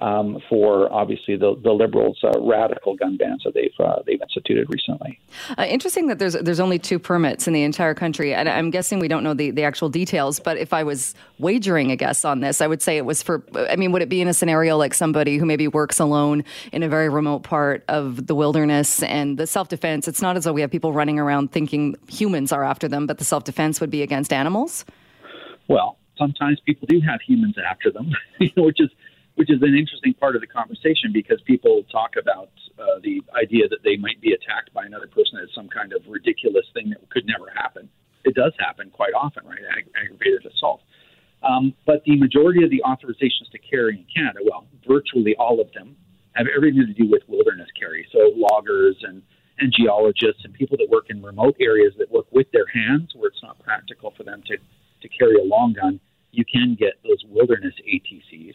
[0.00, 4.66] um, for obviously the, the liberals' uh, radical gun bans that they've uh, they've instituted
[4.70, 5.20] recently.
[5.58, 8.98] Uh, interesting that there's there's only two permits in the entire country, and I'm guessing
[8.98, 10.40] we don't know the, the actual details.
[10.40, 13.42] But if I was wagering a guess on this, I would say it was for.
[13.54, 16.82] I mean, would it be in a scenario like somebody who maybe works alone in
[16.82, 20.08] a very remote part of the wilderness and the self defense?
[20.08, 23.18] It's not as though we have people running around thinking humans are after them, but
[23.18, 24.84] the self defense would be against animals.
[25.68, 28.12] Well, sometimes people do have humans after them,
[28.56, 28.90] which is
[29.34, 33.68] which is an interesting part of the conversation because people talk about uh, the idea
[33.68, 36.98] that they might be attacked by another person as some kind of ridiculous thing that
[37.10, 37.88] could never happen.
[38.24, 39.64] It does happen quite often, right?
[39.76, 40.82] Ag- aggravated assault.
[41.42, 45.72] Um, but the majority of the authorizations to carry in Canada, well, virtually all of
[45.72, 45.96] them,
[46.32, 48.06] have everything to do with wilderness carry.
[48.12, 49.22] So loggers and,
[49.58, 53.28] and geologists and people that work in remote areas that work with their hands where
[53.28, 55.98] it's not practical for them to, to carry a long gun,
[56.32, 58.54] you can get those wilderness ATCs.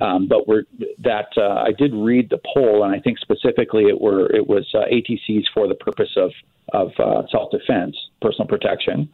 [0.00, 0.64] Um, but we're
[0.98, 4.68] that uh, I did read the poll, and I think specifically it were it was
[4.74, 6.32] uh, ATCs for the purpose of
[6.72, 9.08] of uh, self defense, personal protection.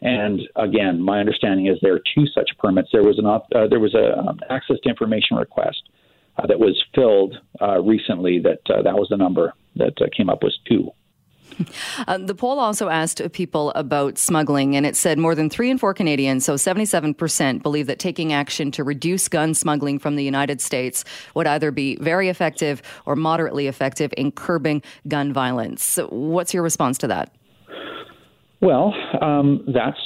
[0.00, 2.88] And again, my understanding is there are two such permits.
[2.92, 5.82] There was an uh, there was a um, access to information request
[6.38, 8.38] uh, that was filled uh, recently.
[8.38, 10.90] That that was the number that came up was two.
[12.06, 15.78] Uh, the poll also asked people about smuggling, and it said more than three in
[15.78, 20.60] four Canadians, so 77%, believe that taking action to reduce gun smuggling from the United
[20.60, 25.82] States would either be very effective or moderately effective in curbing gun violence.
[25.82, 27.34] So what's your response to that?
[28.60, 29.98] Well, um, that's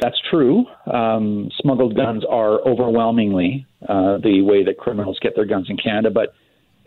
[0.00, 0.64] that's true.
[0.92, 6.10] Um, smuggled guns are overwhelmingly uh, the way that criminals get their guns in Canada,
[6.10, 6.34] but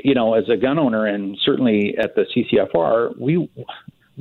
[0.03, 3.49] you know, as a gun owner and certainly at the CCFR, we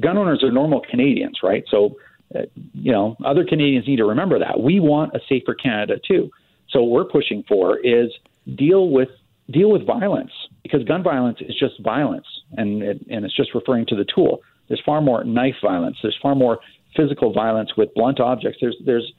[0.01, 1.65] gun owners are normal Canadians, right?
[1.71, 1.97] So,
[2.35, 2.43] uh,
[2.75, 4.61] you know, other Canadians need to remember that.
[4.61, 6.31] We want a safer Canada too.
[6.71, 8.11] So what we're pushing for is
[8.57, 9.09] deal with
[9.51, 10.33] deal with violence
[10.63, 14.41] because gun violence is just violence and it, and it's just referring to the tool.
[14.69, 15.97] There's far more knife violence.
[16.03, 16.59] There's far more
[16.97, 18.59] physical violence with blunt objects.
[18.61, 19.13] There's there's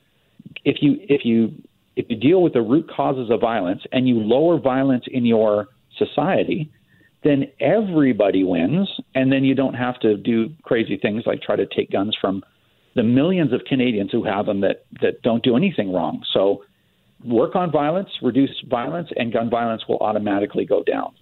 [0.66, 1.54] if you if you
[1.96, 5.68] if you deal with the root causes of violence and you lower violence in your
[5.98, 6.70] society,
[7.28, 11.66] then everybody wins, and then you don't have to do crazy things like try to
[11.66, 12.42] take guns from
[12.96, 16.24] the millions of Canadians who have them that that don't do anything wrong.
[16.34, 16.64] So
[17.26, 21.14] work on violence, reduce violence, and gun violence will automatically go down.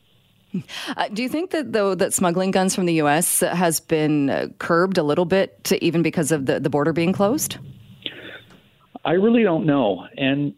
[0.96, 3.42] Uh, do you think that though that smuggling guns from the U.S.
[3.42, 7.12] has been uh, curbed a little bit, to, even because of the, the border being
[7.12, 7.58] closed?
[9.04, 10.54] I really don't know, and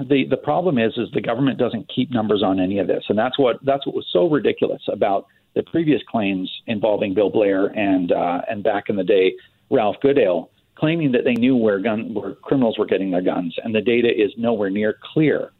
[0.00, 3.18] the the problem is is the government doesn't keep numbers on any of this, and
[3.18, 8.12] that's what that's what was so ridiculous about the previous claims involving Bill Blair and
[8.12, 9.34] uh, and back in the day
[9.70, 13.74] Ralph Goodale claiming that they knew where gun where criminals were getting their guns, and
[13.74, 15.52] the data is nowhere near clear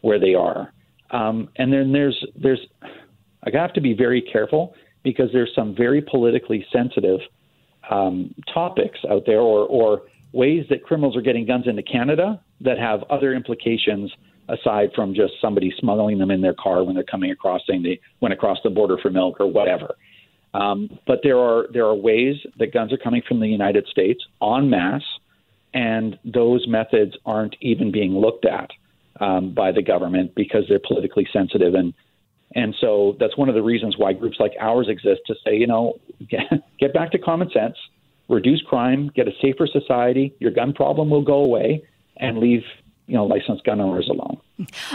[0.00, 0.72] where they are.
[1.10, 2.60] Um, and then there's there's
[3.44, 7.20] I have to be very careful because there's some very politically sensitive
[7.90, 12.78] um, topics out there or or ways that criminals are getting guns into Canada that
[12.78, 14.10] have other implications
[14.48, 18.00] aside from just somebody smuggling them in their car when they're coming across, saying they
[18.20, 19.94] went across the border for milk or whatever.
[20.52, 24.20] Um, but there are there are ways that guns are coming from the United States
[24.42, 25.04] en masse,
[25.72, 28.70] and those methods aren't even being looked at
[29.20, 31.94] um, by the government because they're politically sensitive and
[32.54, 35.66] and so that's one of the reasons why groups like ours exist to say, you
[35.66, 35.94] know,
[36.28, 36.42] get,
[36.78, 37.76] get back to common sense,
[38.30, 40.34] reduce crime, get a safer society.
[40.38, 41.84] Your gun problem will go away,
[42.16, 42.62] and leave
[43.10, 44.38] you know licensed gun owners alone.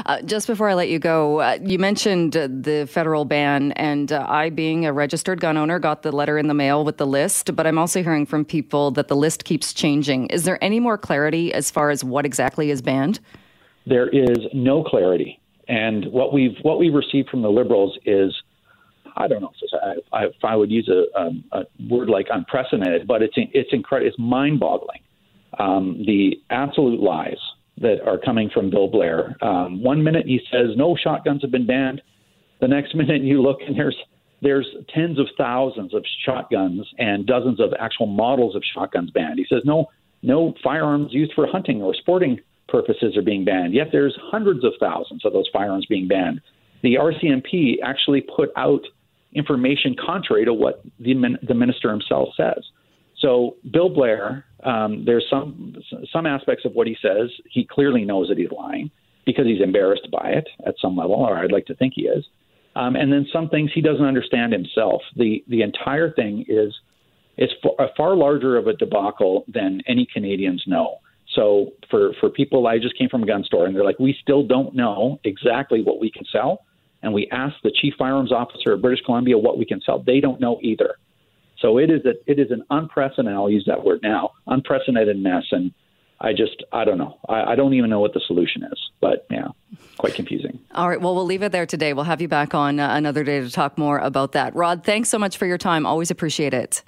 [0.06, 4.12] Uh, just before I let you go, uh, you mentioned uh, the federal ban, and
[4.12, 7.08] uh, I, being a registered gun owner, got the letter in the mail with the
[7.08, 7.56] list.
[7.56, 10.28] But I'm also hearing from people that the list keeps changing.
[10.28, 13.20] Is there any more clarity as far as what exactly is banned?
[13.86, 18.34] There is no clarity, and what we've what we received from the liberals is.
[19.16, 23.08] I don't know if, I, if I would use a, um, a word like unprecedented,
[23.08, 24.10] but it's it's incredible.
[24.10, 25.00] It's mind-boggling
[25.60, 27.38] um, the absolute lies
[27.78, 29.36] that are coming from Bill Blair.
[29.42, 32.02] Um, one minute he says no shotguns have been banned.
[32.62, 33.98] The next minute you look and there's
[34.42, 39.40] there's tens of thousands of shotguns and dozens of actual models of shotguns banned.
[39.40, 39.88] He says no
[40.22, 43.74] no firearms used for hunting or sporting purposes are being banned.
[43.74, 46.42] Yet there's hundreds of thousands of those firearms being banned.
[46.82, 48.82] The RCMP actually put out
[49.36, 51.14] information contrary to what the,
[51.48, 52.64] the minister himself says.
[53.20, 55.76] So Bill Blair, um, there's some
[56.12, 58.92] some aspects of what he says he clearly knows that he's lying
[59.26, 62.26] because he's embarrassed by it at some level, or I'd like to think he is.
[62.76, 65.02] Um, and then some things he doesn't understand himself.
[65.16, 66.74] The the entire thing is
[67.38, 71.00] is a far larger of a debacle than any Canadians know.
[71.34, 74.16] So for for people, I just came from a gun store, and they're like, we
[74.22, 76.66] still don't know exactly what we can sell.
[77.02, 80.00] And we asked the chief firearms officer of British Columbia what we can sell.
[80.00, 80.96] They don't know either.
[81.60, 83.34] So it is a, it is an unprecedented.
[83.34, 84.32] I'll use that word now.
[84.48, 85.72] Unprecedented mess, and
[86.20, 87.18] I just I don't know.
[87.30, 88.80] I, I don't even know what the solution is.
[89.02, 89.48] But yeah,
[89.98, 90.60] quite confusing.
[90.74, 91.00] All right.
[91.00, 91.94] Well, we'll leave it there today.
[91.94, 94.56] We'll have you back on uh, another day to talk more about that.
[94.56, 95.86] Rod, thanks so much for your time.
[95.86, 96.84] Always appreciate it.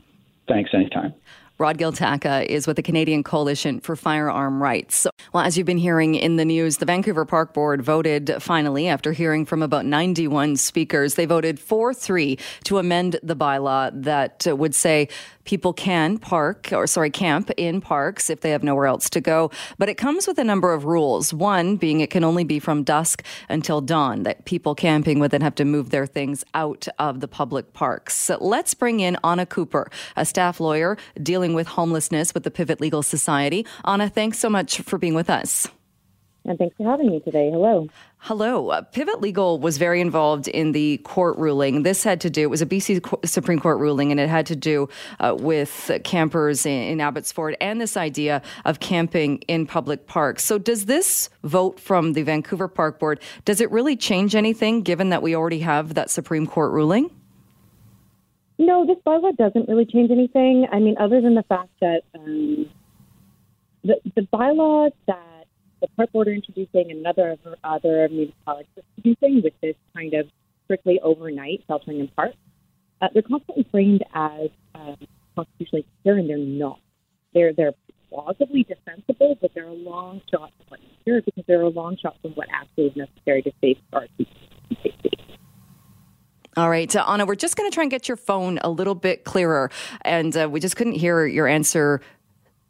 [0.48, 0.72] Thanks.
[0.74, 1.14] Anytime.
[1.60, 5.08] Rod Giltaca is with the Canadian Coalition for Firearm Rights.
[5.34, 9.12] Well, as you've been hearing in the news, the Vancouver Park Board voted finally after
[9.12, 11.16] hearing from about 91 speakers.
[11.16, 15.10] They voted 4 3 to amend the bylaw that would say
[15.48, 19.50] people can park or sorry camp in parks if they have nowhere else to go
[19.78, 21.34] but it comes with a number of rules.
[21.34, 25.42] One being it can only be from dusk until dawn that people camping would then
[25.42, 28.16] have to move their things out of the public parks.
[28.16, 32.82] So let's bring in anna cooper a staff lawyer dealing with homelessness with the pivot
[32.82, 33.66] legal society.
[33.86, 35.68] Anna thanks so much for being with us
[36.48, 37.50] and thanks for having me today.
[37.52, 37.88] Hello.
[38.20, 38.70] Hello.
[38.70, 41.84] Uh, Pivot Legal was very involved in the court ruling.
[41.84, 44.56] This had to do, it was a BC Supreme Court ruling, and it had to
[44.56, 44.90] do
[45.20, 50.44] uh, with campers in, in Abbotsford and this idea of camping in public parks.
[50.44, 55.10] So, does this vote from the Vancouver Park Board, does it really change anything given
[55.10, 57.12] that we already have that Supreme Court ruling?
[58.58, 60.68] No, this bylaw doesn't really change anything.
[60.72, 62.68] I mean, other than the fact that um,
[63.84, 65.37] the, the bylaw that
[65.82, 70.28] the park board are introducing another other municipalities are introducing, which is kind of
[70.66, 72.38] strictly overnight sheltering in parks.
[73.02, 74.98] Uh, they're constantly framed as um,
[75.36, 76.80] constitutionally secure, and they're not.
[77.34, 77.74] They're they're
[78.10, 82.32] plausibly defensible, but they're a long shot from secure because they're a long shot from
[82.32, 85.12] what actually is necessary to safeguard safety.
[86.56, 88.96] All right, uh, Anna, we're just going to try and get your phone a little
[88.96, 89.70] bit clearer,
[90.02, 92.02] and uh, we just couldn't hear your answer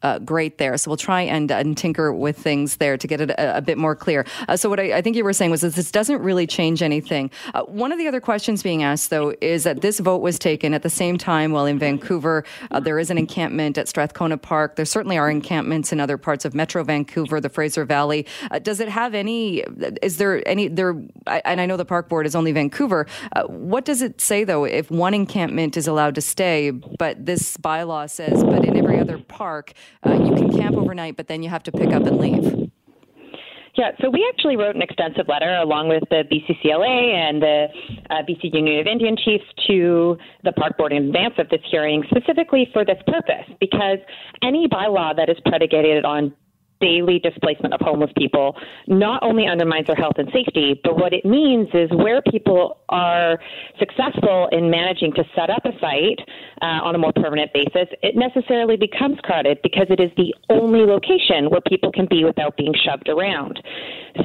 [0.04, 0.78] uh, great there.
[0.78, 3.78] So we'll try and, and tinker with things there to get it a, a bit
[3.78, 4.26] more clear.
[4.48, 6.82] Uh, so what I, I, think you were saying was that this doesn't really change
[6.84, 7.32] anything.
[7.54, 10.74] Uh, one of the other questions being asked, though, is that this vote was taken
[10.74, 14.76] at the same time while in Vancouver uh, there is an encampment at Strathcona Park.
[14.76, 18.26] There certainly are encampments in other parts of Metro Vancouver, the Fraser Valley.
[18.52, 19.60] Uh, does it have any?
[20.02, 20.92] Is there any there?
[21.28, 23.08] and I know the park board is only Vancouver.
[23.36, 27.58] Uh, what does it say though if one encampment is allowed to stay, but this
[27.58, 29.74] bylaw says, but in every other park?
[30.06, 32.72] Uh, you can camp overnight, but then you have to pick up and leave.
[33.78, 37.68] Yeah, so we actually wrote an extensive letter along with the BCCLA and the
[38.10, 42.04] uh, BC Union of Indian Chiefs to the park board in advance of this hearing,
[42.10, 44.00] specifically for this purpose, because
[44.42, 46.34] any bylaw that is predicated on
[46.80, 48.56] daily displacement of homeless people
[48.88, 53.40] not only undermines their health and safety, but what it means is where people are
[53.80, 56.20] successful in managing to set up a site
[56.62, 60.80] uh, on a more permanent basis, it necessarily becomes crowded because it is the only
[60.80, 63.62] location where people can be without being shoved around.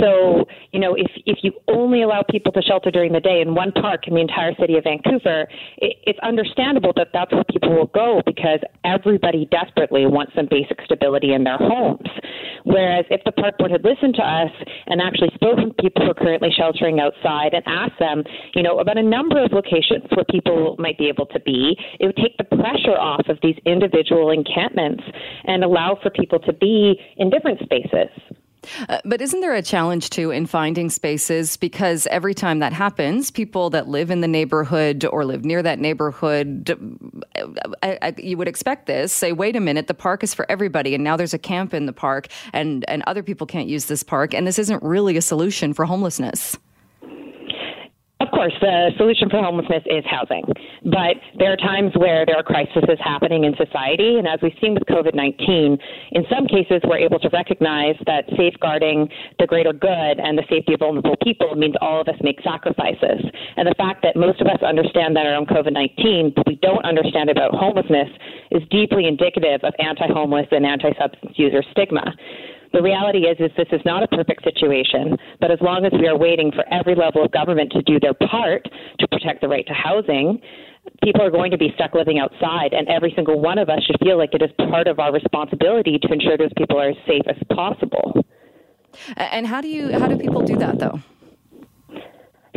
[0.01, 3.55] So, you know, if, if you only allow people to shelter during the day in
[3.55, 5.47] one park in the entire city of Vancouver,
[5.79, 10.81] it, it's understandable that that's where people will go because everybody desperately wants some basic
[10.85, 12.09] stability in their homes.
[12.65, 14.51] Whereas if the park board had listened to us
[14.87, 18.25] and actually spoken to people who are currently sheltering outside and asked them,
[18.55, 22.07] you know, about a number of locations where people might be able to be, it
[22.07, 25.03] would take the pressure off of these individual encampments
[25.45, 28.11] and allow for people to be in different spaces.
[28.89, 31.57] Uh, but isn't there a challenge too in finding spaces?
[31.57, 35.79] Because every time that happens, people that live in the neighborhood or live near that
[35.79, 36.71] neighborhood,
[37.83, 39.13] I, uh, I, you would expect this.
[39.13, 41.87] Say, wait a minute, the park is for everybody, and now there's a camp in
[41.87, 45.23] the park, and and other people can't use this park, and this isn't really a
[45.23, 46.57] solution for homelessness.
[48.23, 50.47] Of course, the solution for homelessness is housing.
[50.87, 54.15] But there are times where there are crises happening in society.
[54.15, 55.77] And as we've seen with COVID 19,
[56.13, 59.09] in some cases, we're able to recognize that safeguarding
[59.41, 63.27] the greater good and the safety of vulnerable people means all of us make sacrifices.
[63.57, 66.85] And the fact that most of us understand that around COVID 19, but we don't
[66.87, 68.09] understand about homelessness,
[68.53, 72.15] is deeply indicative of anti homeless and anti substance user stigma.
[72.73, 76.09] The reality is, is this is not a perfect situation, but as long as we
[76.09, 78.67] are waiting for every level of government to do their part
[78.99, 80.41] to protect the right to housing,
[81.05, 83.97] people are going to be stuck living outside, and every single one of us should
[84.03, 87.23] feel like it is part of our responsibility to ensure those people are as safe
[87.29, 88.25] as possible.
[89.17, 91.01] And how do you how do people do that though?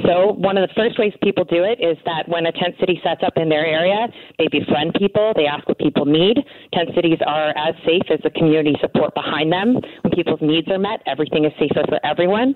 [0.04, 3.00] So, one of the first ways people do it is that when a tent city
[3.02, 6.36] sets up in their area, they befriend people, they ask what people need.
[6.74, 9.80] Tent cities are as safe as the community support behind them.
[10.04, 12.54] When people's needs are met, everything is safer for everyone.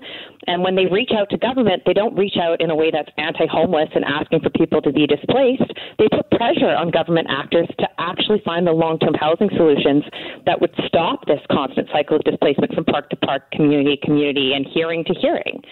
[0.48, 3.08] And when they reach out to government, they don't reach out in a way that's
[3.16, 5.72] anti homeless and asking for people to be displaced.
[5.96, 10.04] They put pressure on government actors to actually find the long term housing solutions
[10.44, 14.52] that would stop this constant cycle of displacement from park to park, community to community,
[14.52, 15.62] and hearing to hearing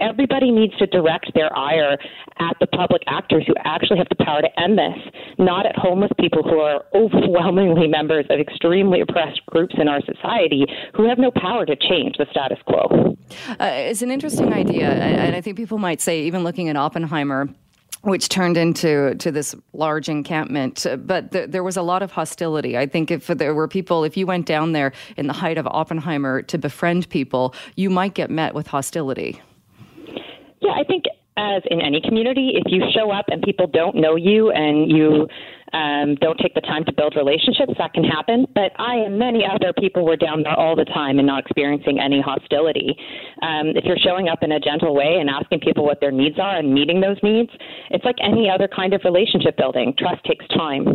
[0.00, 1.96] everybody needs to direct their ire
[2.38, 6.10] at the public actors who actually have the power to end this, not at homeless
[6.18, 11.30] people who are overwhelmingly members of extremely oppressed groups in our society who have no
[11.30, 13.16] power to change the status quo.
[13.60, 17.48] Uh, it's an interesting idea, and I think people might say, even looking at Oppenheimer,
[18.02, 20.86] which turned into to this large encampment.
[20.98, 22.78] But th- there was a lot of hostility.
[22.78, 25.66] I think if there were people, if you went down there in the height of
[25.66, 29.40] Oppenheimer to befriend people, you might get met with hostility.
[30.60, 31.04] Yeah, I think
[31.38, 35.28] as in any community, if you show up and people don't know you and you
[35.72, 38.46] um, don't take the time to build relationships, that can happen.
[38.54, 42.00] But I and many other people were down there all the time and not experiencing
[42.00, 42.96] any hostility.
[43.42, 46.38] Um, if you're showing up in a gentle way and asking people what their needs
[46.40, 47.50] are and meeting those needs,
[47.90, 49.94] it's like any other kind of relationship building.
[49.96, 50.88] Trust takes time.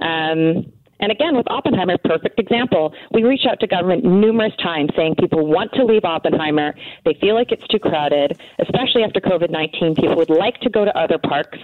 [0.00, 0.72] Um,
[1.02, 2.94] and again, with Oppenheimer, perfect example.
[3.12, 6.74] We reached out to government numerous times saying people want to leave Oppenheimer.
[7.04, 9.96] They feel like it's too crowded, especially after COVID 19.
[9.96, 11.58] People would like to go to other parks.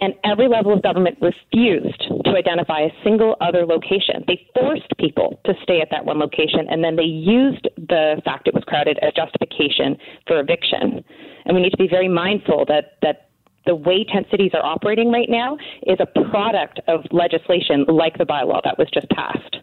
[0.00, 4.24] And every level of government refused to identify a single other location.
[4.26, 8.46] They forced people to stay at that one location, and then they used the fact
[8.46, 11.04] it was crowded as justification for eviction.
[11.44, 13.27] And we need to be very mindful that, that
[13.68, 15.56] the way tent cities are operating right now
[15.86, 19.58] is a product of legislation like the bylaw that was just passed.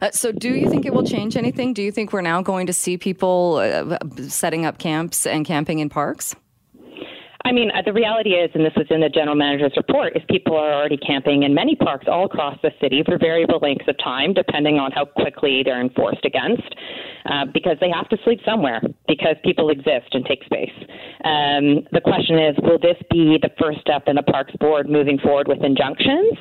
[0.00, 1.72] Uh, so, do you think it will change anything?
[1.72, 3.98] Do you think we're now going to see people uh,
[4.28, 6.34] setting up camps and camping in parks?
[7.46, 10.56] I mean, the reality is, and this was in the general manager's report, is people
[10.56, 14.32] are already camping in many parks all across the city for variable lengths of time,
[14.32, 16.74] depending on how quickly they're enforced against,
[17.26, 20.72] uh, because they have to sleep somewhere because people exist and take space.
[21.24, 25.18] Um, the question is, will this be the first step in the Parks Board moving
[25.18, 26.32] forward with injunctions,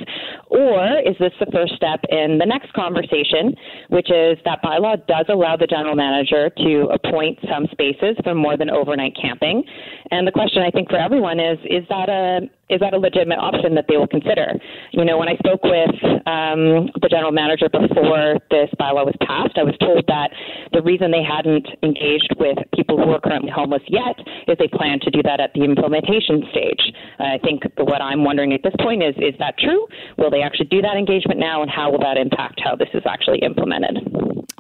[0.48, 3.56] or is this the first step in the next conversation,
[3.90, 8.56] which is that bylaw does allow the general manager to appoint some spaces for more
[8.56, 9.64] than overnight camping,
[10.12, 13.42] and the question I think for everyone is is that a is that a legitimate
[13.42, 14.54] option that they will consider?
[14.92, 15.90] You know, when I spoke with
[16.30, 20.30] um, the general manager before this bylaw was passed, I was told that
[20.72, 25.02] the reason they hadn't engaged with people who are currently homeless yet is they plan
[25.02, 26.84] to do that at the implementation stage.
[27.20, 29.90] Uh, I think what I'm wondering at this point is is that true?
[30.22, 33.02] Will they actually do that engagement now, and how will that impact how this is
[33.10, 33.98] actually implemented?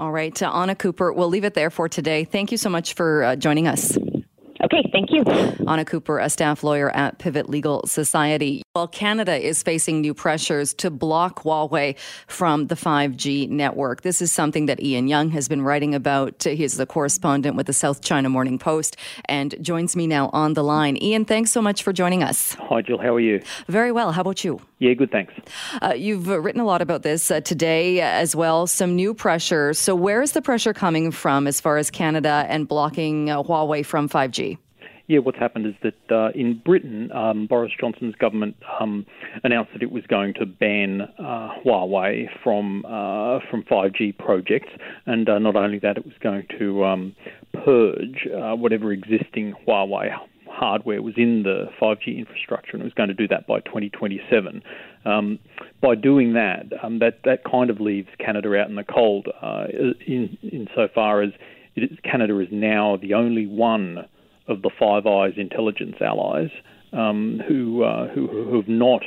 [0.01, 2.25] All right, uh, Anna Cooper, we'll leave it there for today.
[2.25, 3.97] Thank you so much for uh, joining us.
[4.63, 5.23] Okay, thank you.
[5.67, 8.63] Anna Cooper, a staff lawyer at Pivot Legal Society.
[8.71, 11.97] While Canada is facing new pressures to block Huawei
[12.27, 14.01] from the 5G network.
[14.01, 16.43] This is something that Ian Young has been writing about.
[16.43, 18.95] He's the correspondent with the South China Morning Post
[19.25, 20.97] and joins me now on the line.
[21.01, 22.55] Ian, thanks so much for joining us.
[22.55, 22.99] Hi, Jill.
[22.99, 23.43] How are you?
[23.67, 24.13] Very well.
[24.13, 24.61] How about you?
[24.83, 25.33] Yeah, good, thanks.
[25.81, 29.73] Uh, you've written a lot about this uh, today as well, some new pressure.
[29.73, 33.85] So, where is the pressure coming from as far as Canada and blocking uh, Huawei
[33.85, 34.57] from 5G?
[35.07, 39.05] Yeah, what's happened is that uh, in Britain, um, Boris Johnson's government um,
[39.45, 44.69] announced that it was going to ban uh, Huawei from uh, from 5G projects,
[45.05, 47.15] and uh, not only that, it was going to um,
[47.53, 50.13] purge uh, whatever existing Huawei
[50.53, 54.61] hardware was in the 5G infrastructure, and it was going to do that by 2027.
[55.05, 55.39] Um,
[55.81, 59.65] by doing that, um, that that kind of leaves Canada out in the cold, uh,
[60.05, 61.31] in insofar as
[62.03, 64.07] Canada is now the only one
[64.47, 66.49] of the Five Eyes intelligence allies
[66.91, 69.01] um, who, uh, who, who have not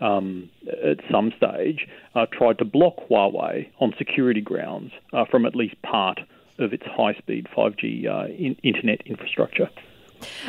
[0.00, 0.50] um,
[0.84, 5.80] at some stage uh, tried to block Huawei on security grounds uh, from at least
[5.82, 6.20] part
[6.58, 9.68] of its high-speed 5G uh, in- internet infrastructure.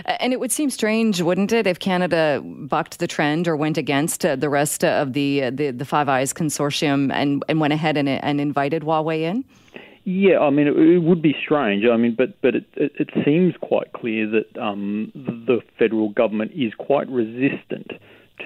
[0.05, 4.26] And it would seem strange, wouldn't it, if Canada bucked the trend or went against
[4.26, 7.97] uh, the rest of the, uh, the, the Five Eyes consortium and, and went ahead
[7.97, 9.45] and, and invited Huawei in?
[10.05, 11.86] Yeah, I mean, it, it would be strange.
[11.86, 16.51] I mean, but but it it, it seems quite clear that um, the federal government
[16.53, 17.91] is quite resistant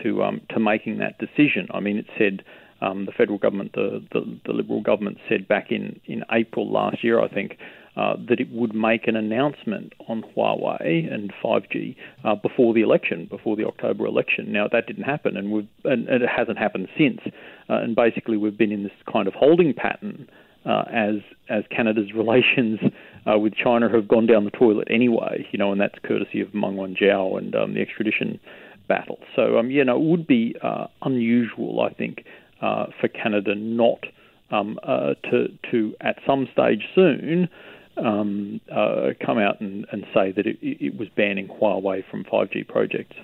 [0.04, 1.68] to um, to making that decision.
[1.74, 2.44] I mean, it said
[2.82, 7.04] um, the federal government, the, the, the Liberal government, said back in in April last
[7.04, 7.58] year, I think.
[7.98, 13.26] Uh, that it would make an announcement on Huawei and 5G uh, before the election,
[13.26, 14.52] before the October election.
[14.52, 17.22] Now that didn't happen, and, we've, and, and it hasn't happened since.
[17.68, 20.30] Uh, and basically, we've been in this kind of holding pattern
[20.64, 21.16] uh, as
[21.50, 22.80] as Canada's relations
[23.26, 26.54] uh, with China have gone down the toilet anyway, you know, and that's courtesy of
[26.54, 28.40] Meng Wanzhou and um, the extradition
[28.88, 29.18] battle.
[29.36, 32.26] So, um, yeah, no, it would be uh, unusual, I think,
[32.62, 34.06] uh, for Canada not
[34.52, 37.50] um, uh, to to at some stage soon
[37.98, 42.68] um, uh, come out and, and say that it, it, was banning Huawei from 5G
[42.68, 43.16] projects.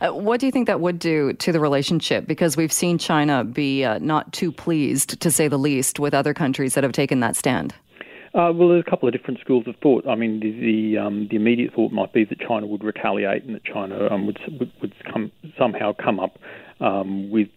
[0.00, 2.26] Uh, what do you think that would do to the relationship?
[2.26, 6.34] Because we've seen China be uh, not too pleased, to say the least, with other
[6.34, 7.74] countries that have taken that stand.
[8.34, 10.06] Uh, well, there's a couple of different schools of thought.
[10.08, 13.54] I mean, the the, um, the immediate thought might be that China would retaliate and
[13.54, 16.38] that China um, would would, would come, somehow come up
[16.80, 17.48] um, with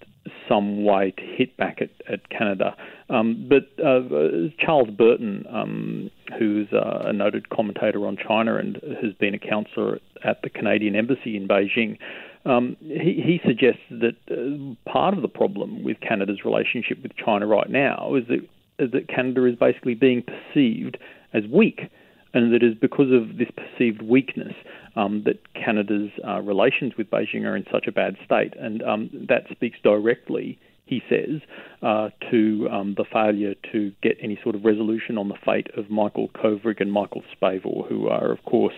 [0.49, 2.76] some way to hit back at, at Canada.
[3.09, 9.34] Um, but uh, Charles Burton, um, who's a noted commentator on China and has been
[9.34, 11.97] a counsellor at the Canadian Embassy in Beijing,
[12.45, 17.47] um, he, he, suggests that uh, part of the problem with Canada's relationship with China
[17.47, 18.47] right now is that,
[18.78, 20.97] is that Canada is basically being perceived
[21.34, 21.89] as weak
[22.36, 24.53] and it is because of this perceived weakness
[24.95, 29.09] um, that Canada's uh, relations with Beijing are in such a bad state, and um,
[29.29, 31.41] that speaks directly, he says,
[31.81, 35.89] uh, to um, the failure to get any sort of resolution on the fate of
[35.89, 38.75] Michael Kovrig and Michael Spavor, who are, of course,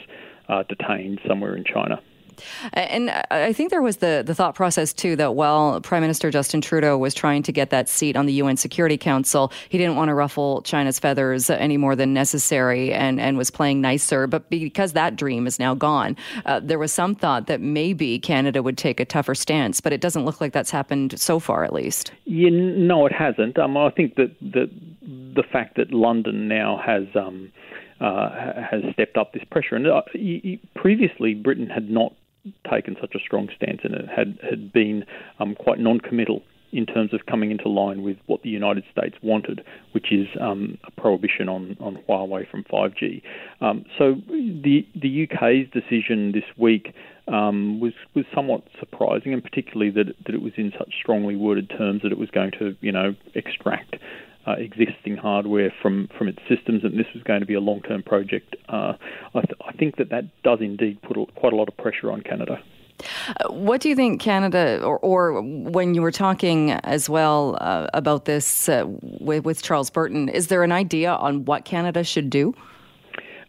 [0.48, 2.00] uh, detained somewhere in China.
[2.74, 6.62] And I think there was the, the thought process, too, that while Prime Minister Justin
[6.62, 10.10] Trudeau was trying to get that seat on the UN Security Council, he didn't want
[10.10, 14.28] to ruffle China's feathers any more than necessary and, and was playing nicer.
[14.28, 16.16] But because that dream is now gone,
[16.46, 20.02] uh, there was some thought that maybe Canada would take a tougher stance, but it
[20.02, 22.12] doesn't look like that's happened so far, at least.
[22.26, 23.58] Yeah, no, it hasn't.
[23.58, 24.70] Um, I think that, that
[25.02, 27.04] the fact that London now has.
[27.16, 27.52] Um,
[28.00, 28.30] uh,
[28.70, 29.76] has stepped up this pressure.
[29.76, 30.02] And uh,
[30.76, 32.14] previously, Britain had not
[32.70, 35.06] taken such a strong stance and it had had been
[35.40, 36.42] um, quite non-committal
[36.72, 40.78] in terms of coming into line with what the United States wanted, which is um,
[40.84, 43.22] a prohibition on, on Huawei from 5G.
[43.62, 46.94] Um, so the the UK's decision this week
[47.28, 51.70] um, was was somewhat surprising, and particularly that that it was in such strongly worded
[51.70, 53.96] terms that it was going to you know extract
[54.48, 57.82] uh, existing hardware from, from its systems, and this was going to be a long
[57.82, 58.56] term project.
[58.70, 58.94] Uh,
[59.36, 62.12] I, th- I, think that that does indeed put a, quite a lot of pressure
[62.12, 62.62] on Canada.
[63.00, 67.88] Uh, what do you think Canada, or, or when you were talking as well uh,
[67.94, 72.30] about this uh, with, with Charles Burton, is there an idea on what Canada should
[72.30, 72.56] do?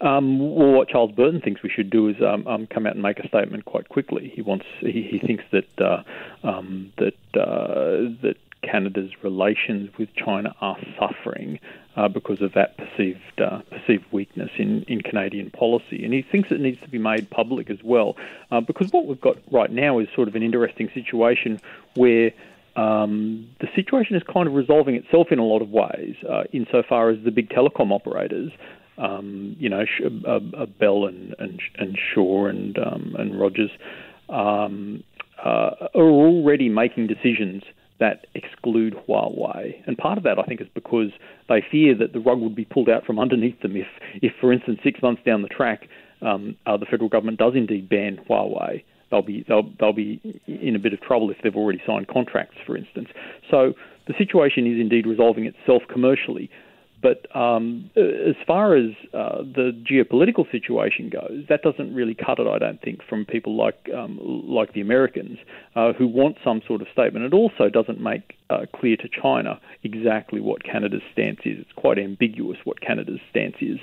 [0.00, 3.02] Um, well, what Charles Burton thinks we should do is um, um, come out and
[3.02, 4.30] make a statement quite quickly.
[4.34, 6.02] He wants he, he thinks that uh,
[6.46, 11.58] um, that uh, that Canada's relations with China are suffering
[11.96, 16.50] uh, because of that perceived uh, perceived weakness in, in Canadian policy, and he thinks
[16.50, 18.16] it needs to be made public as well.
[18.50, 21.60] Uh, because what we've got right now is sort of an interesting situation
[21.94, 22.32] where.
[22.76, 27.10] Um, the situation is kind of resolving itself in a lot of ways, uh, insofar
[27.10, 28.52] as the big telecom operators
[28.98, 29.84] um, you know,
[30.26, 33.70] uh, uh, Bell and, and, and Shaw and um, and Rogers
[34.28, 35.04] um,
[35.42, 37.62] uh, are already making decisions
[38.00, 39.74] that exclude Huawei.
[39.86, 41.10] And part of that, I think, is because
[41.48, 43.86] they fear that the rug would be pulled out from underneath them if,
[44.22, 45.88] if for instance, six months down the track,
[46.22, 48.82] um, uh, the federal government does indeed ban Huawei.
[49.10, 52.56] They'll be they'll they'll be in a bit of trouble if they've already signed contracts,
[52.66, 53.08] for instance.
[53.50, 53.72] So
[54.06, 56.50] the situation is indeed resolving itself commercially.
[57.00, 62.46] But um, as far as uh, the geopolitical situation goes, that doesn't really cut it,
[62.46, 65.38] I don't think, from people like um, like the Americans
[65.76, 67.24] uh, who want some sort of statement.
[67.24, 71.58] It also doesn't make uh, clear to China exactly what Canada's stance is.
[71.60, 73.78] It's quite ambiguous what Canada's stance is.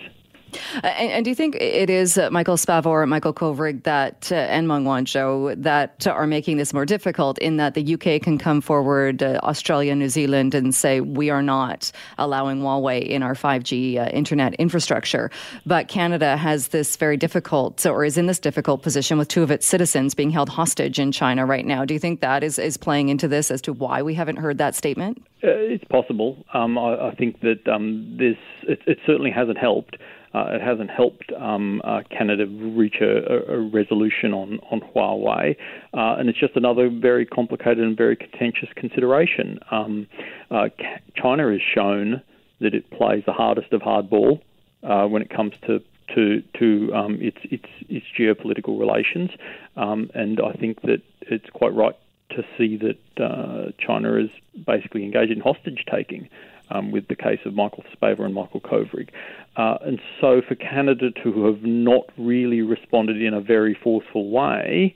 [0.76, 4.68] And, and, do you think it is uh, Michael Spavor, Michael Kovrig, that uh, and
[4.68, 9.24] Meng Wanzhou that are making this more difficult in that the UK can come forward,
[9.24, 14.06] uh, Australia, New Zealand, and say we are not allowing Huawei in our 5G uh,
[14.10, 15.32] internet infrastructure,
[15.66, 19.52] but Canada has this very difficult or is in this difficult position with two of
[19.52, 21.86] its citizens being held hostage in China right now.
[21.86, 24.58] Do you think that is is playing into this as to why we haven't heard
[24.58, 25.26] that statement?
[25.44, 26.44] Uh, it's possible.
[26.54, 29.98] Um, I, I, think that um, this it, it certainly hasn't helped.
[30.36, 35.56] Uh, it hasn't helped um, uh, Canada reach a, a, resolution on, on Huawei,
[35.94, 39.60] uh, and it's just another very complicated and very contentious consideration.
[39.72, 40.08] Um,
[40.52, 40.68] uh,
[41.16, 42.22] China has shown
[42.60, 44.42] that it plays the hardest of hardball
[44.84, 45.82] uh, when it comes to
[46.14, 49.32] to to um, its its its geopolitical relations,
[49.78, 51.96] um, and I think that it's quite right
[52.32, 54.30] to see that uh, China is
[54.66, 56.28] basically engaged in hostage taking
[56.70, 59.10] um, with the case of Michael Spavor and Michael Kovrig.
[59.56, 64.96] Uh, and so for Canada to have not really responded in a very forceful way,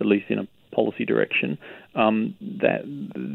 [0.00, 1.58] at least in a policy direction,
[1.94, 2.82] um, that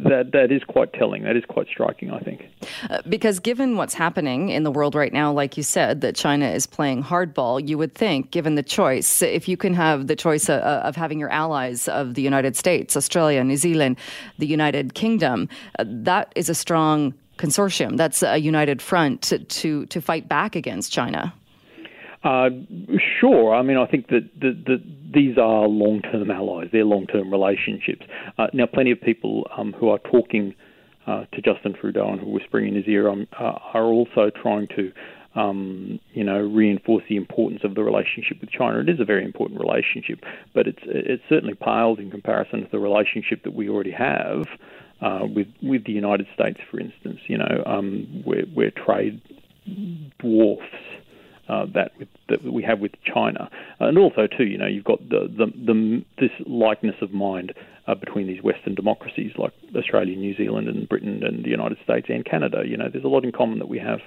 [0.06, 1.24] that that is quite telling.
[1.24, 2.48] That is quite striking, I think.
[2.90, 6.48] Uh, because given what's happening in the world right now, like you said, that China
[6.48, 10.48] is playing hardball, you would think, given the choice, if you can have the choice
[10.50, 13.98] of, uh, of having your allies of the United States, Australia, New Zealand,
[14.38, 17.14] the United Kingdom, uh, that is a strong
[17.44, 17.98] consortium.
[17.98, 21.34] That's a united front to to, to fight back against China.
[22.24, 22.50] Uh,
[23.20, 23.54] sure.
[23.54, 24.78] I mean, I think that the, the,
[25.14, 26.70] these are long-term allies.
[26.72, 28.06] They're long-term relationships.
[28.38, 30.56] Uh, now, plenty of people um, who are talking
[31.06, 34.32] uh, to Justin Trudeau and who are whispering in his ear um, uh, are also
[34.42, 34.94] trying to,
[35.36, 38.80] um, you know, reinforce the importance of the relationship with China.
[38.80, 40.20] It is a very important relationship,
[40.54, 44.48] but it's it certainly pales in comparison to the relationship that we already have.
[45.02, 49.22] Uh, with with the United States, for instance, you know, um, where, where trade
[50.20, 50.64] dwarfs
[51.50, 55.00] uh, that with, that we have with China, and also too, you know, you've got
[55.10, 57.54] the the, the this likeness of mind
[57.88, 62.08] uh, between these Western democracies like Australia, New Zealand, and Britain, and the United States
[62.10, 62.64] and Canada.
[62.66, 64.00] You know, there's a lot in common that we have.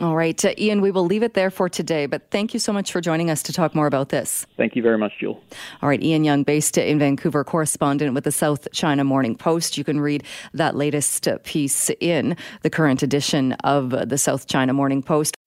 [0.00, 2.72] All right, uh, Ian, we will leave it there for today, but thank you so
[2.72, 4.46] much for joining us to talk more about this.
[4.56, 5.40] Thank you very much, Jill.
[5.82, 9.78] All right, Ian Young, based in Vancouver, correspondent with the South China Morning Post.
[9.78, 15.02] You can read that latest piece in the current edition of the South China Morning
[15.02, 15.37] Post.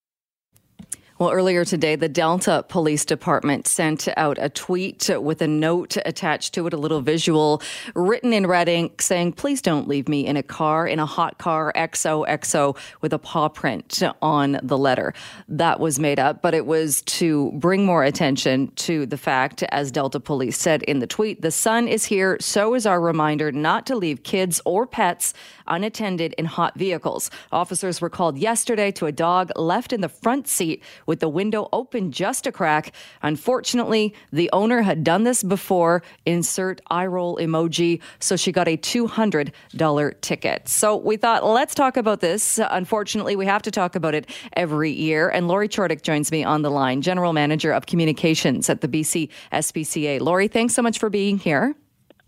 [1.22, 6.56] Well, earlier today, the Delta Police Department sent out a tweet with a note attached
[6.56, 7.62] to it, a little visual
[7.94, 11.38] written in red ink saying, Please don't leave me in a car, in a hot
[11.38, 15.14] car, XOXO, with a paw print on the letter.
[15.48, 19.92] That was made up, but it was to bring more attention to the fact, as
[19.92, 23.86] Delta Police said in the tweet, the sun is here, so is our reminder not
[23.86, 25.36] to leave kids or pets
[25.72, 27.32] unattended in hot vehicles.
[27.52, 31.68] Officers were called yesterday to a dog left in the front seat with the window
[31.74, 32.94] open just a crack.
[33.24, 36.04] Unfortunately, the owner had done this before.
[36.26, 38.02] Insert eye roll emoji.
[38.20, 40.68] So she got a $200 ticket.
[40.68, 42.60] So we thought, let's talk about this.
[42.70, 45.30] Unfortunately, we have to talk about it every year.
[45.30, 49.30] And Lorie Chortyk joins me on the line, General Manager of Communications at the BC
[49.52, 50.20] SPCA.
[50.20, 51.76] Lorie, thanks so much for being here.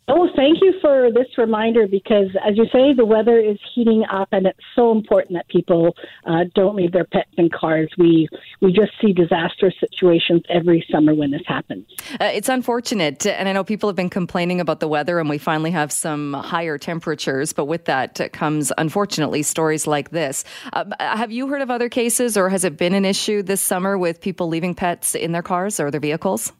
[0.09, 4.27] Oh, thank you for this reminder because, as you say, the weather is heating up,
[4.33, 5.95] and it's so important that people
[6.25, 7.89] uh, don't leave their pets in cars.
[7.97, 8.27] We
[8.61, 11.85] we just see disastrous situations every summer when this happens.
[12.19, 15.37] Uh, it's unfortunate, and I know people have been complaining about the weather, and we
[15.37, 17.53] finally have some higher temperatures.
[17.53, 20.43] But with that comes, unfortunately, stories like this.
[20.73, 23.97] Uh, have you heard of other cases, or has it been an issue this summer
[23.97, 26.51] with people leaving pets in their cars or their vehicles?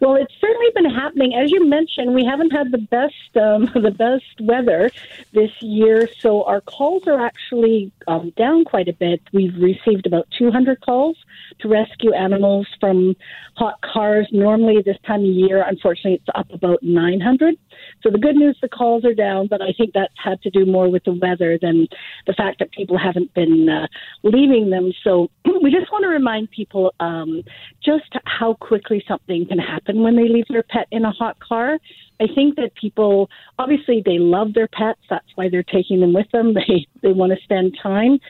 [0.00, 1.34] Well, it's certainly been happening.
[1.34, 4.90] As you mentioned, we haven't had the best um, the best weather
[5.32, 9.20] this year, so our calls are actually um, down quite a bit.
[9.32, 11.16] We've received about 200 calls
[11.60, 13.14] to rescue animals from
[13.56, 14.28] hot cars.
[14.32, 17.56] Normally, this time of year, unfortunately, it's up about 900.
[18.02, 20.64] So the good news, the calls are down, but I think that's had to do
[20.64, 21.86] more with the weather than
[22.26, 23.86] the fact that people haven't been uh,
[24.22, 24.92] leaving them.
[25.04, 25.28] So
[25.62, 27.42] we just want to remind people um,
[27.84, 31.78] just how quickly something can happen when they leave their pet in a hot car.
[32.20, 35.00] I think that people obviously they love their pets.
[35.08, 36.54] That's why they're taking them with them.
[36.68, 38.20] They they want to spend time,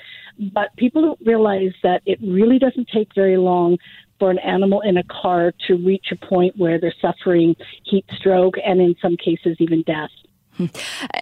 [0.53, 3.77] but people don't realize that it really doesn't take very long
[4.19, 8.55] for an animal in a car to reach a point where they're suffering heat stroke
[8.65, 10.11] and in some cases even death.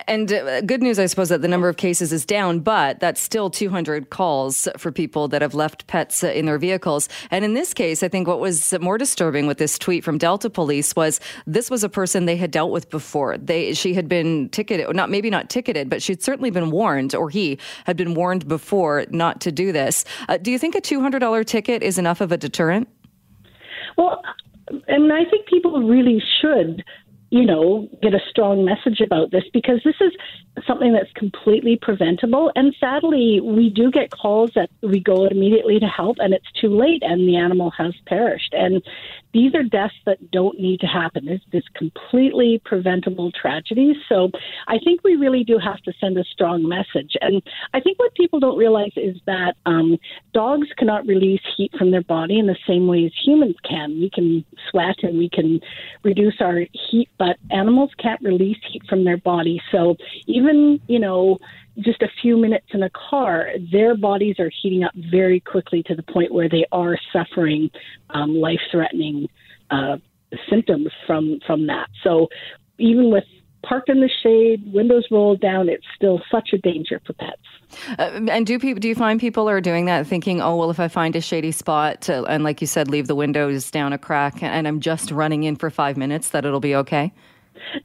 [0.07, 3.21] And uh, good news, I suppose, that the number of cases is down, but that's
[3.21, 7.09] still 200 calls for people that have left pets uh, in their vehicles.
[7.31, 10.51] And in this case, I think what was more disturbing with this tweet from Delta
[10.51, 13.39] Police was this was a person they had dealt with before.
[13.39, 17.31] They she had been ticketed, not maybe not ticketed, but she'd certainly been warned, or
[17.31, 20.05] he had been warned before not to do this.
[20.29, 22.89] Uh, do you think a $200 ticket is enough of a deterrent?
[23.97, 24.23] Well,
[24.87, 26.85] and I think people really should
[27.31, 30.13] you know, get a strong message about this because this is
[30.67, 32.51] something that's completely preventable.
[32.57, 36.77] And sadly, we do get calls that we go immediately to help and it's too
[36.77, 38.55] late and the animal has perished.
[38.55, 38.83] And
[39.35, 41.27] these are deaths that don't need to happen.
[41.27, 43.97] This is completely preventable tragedies.
[44.09, 44.31] So
[44.67, 47.15] I think we really do have to send a strong message.
[47.21, 47.43] And
[47.75, 49.99] I think what people don't realize is that um,
[50.33, 54.01] dogs cannot release heat from their body in the same way as humans can.
[54.01, 55.61] We can sweat and we can
[56.03, 59.61] reduce our heat, but animals can't release heat from their body.
[59.73, 59.97] So
[60.27, 61.39] even, you know,
[61.79, 65.95] just a few minutes in a car, their bodies are heating up very quickly to
[65.95, 67.71] the point where they are suffering
[68.11, 69.29] um, life-threatening
[69.71, 69.97] uh,
[70.51, 71.89] symptoms from from that.
[72.05, 72.29] So
[72.79, 73.25] even with
[73.63, 77.37] parked in the shade, windows rolled down, it's still such a danger for pets.
[77.99, 80.81] Uh, and do people do you find people are doing that, thinking, oh well, if
[80.81, 83.99] I find a shady spot to, and like you said, leave the windows down a
[83.99, 87.13] crack, and I'm just running in for five minutes, that it'll be okay?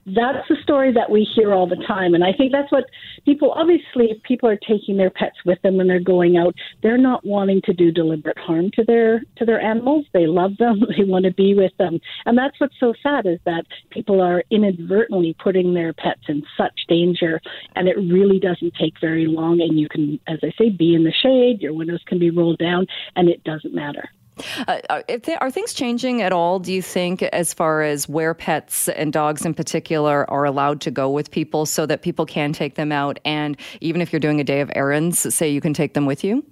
[0.05, 2.13] That's the story that we hear all the time.
[2.13, 2.85] And I think that's what
[3.25, 6.97] people, obviously, if people are taking their pets with them when they're going out, they're
[6.97, 10.05] not wanting to do deliberate harm to their, to their animals.
[10.13, 10.81] They love them.
[10.95, 11.99] They want to be with them.
[12.25, 16.81] And that's what's so sad is that people are inadvertently putting their pets in such
[16.87, 17.41] danger.
[17.75, 19.59] And it really doesn't take very long.
[19.59, 21.61] And you can, as I say, be in the shade.
[21.61, 24.07] Your windows can be rolled down and it doesn't matter.
[24.67, 25.01] Uh,
[25.39, 29.45] are things changing at all, do you think, as far as where pets and dogs
[29.45, 33.19] in particular are allowed to go with people so that people can take them out?
[33.25, 36.23] And even if you're doing a day of errands, say you can take them with
[36.23, 36.43] you?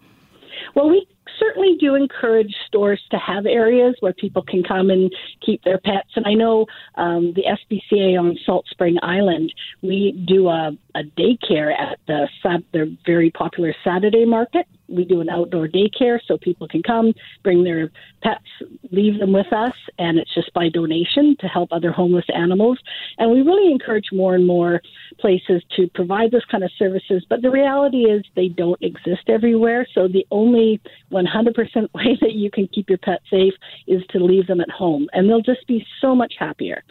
[0.75, 1.07] Well, we
[1.41, 5.11] certainly do encourage stores to have areas where people can come and
[5.45, 6.09] keep their pets.
[6.15, 6.65] And I know
[6.95, 12.27] um, the SPCA on Salt Spring Island, we do a, a daycare at the,
[12.73, 17.13] the very popular Saturday market we do an outdoor daycare so people can come,
[17.43, 18.43] bring their pets,
[18.91, 22.77] leave them with us, and it's just by donation to help other homeless animals.
[23.17, 24.81] And we really encourage more and more
[25.21, 27.25] places to provide this kind of services.
[27.29, 29.87] But the reality is they don't exist everywhere.
[29.93, 31.23] So the only 100%
[31.93, 33.53] way that you can keep your pet safe
[33.87, 36.83] is to leave them at home, and they'll just be so much happier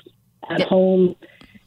[0.48, 1.16] at home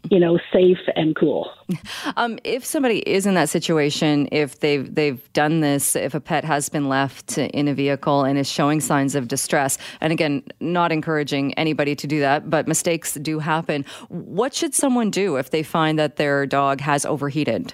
[0.10, 1.50] you know, safe and cool.
[2.18, 6.44] Um, if somebody is in that situation, if they've they've done this, if a pet
[6.44, 10.92] has been left in a vehicle and is showing signs of distress, and again, not
[10.92, 13.84] encouraging anybody to do that, but mistakes do happen.
[14.10, 17.74] What should someone do if they find that their dog has overheated?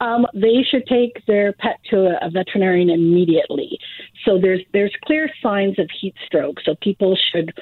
[0.00, 3.78] Um, they should take their pet to a, a veterinarian immediately.
[4.24, 6.58] So there's there's clear signs of heat stroke.
[6.64, 7.52] So people should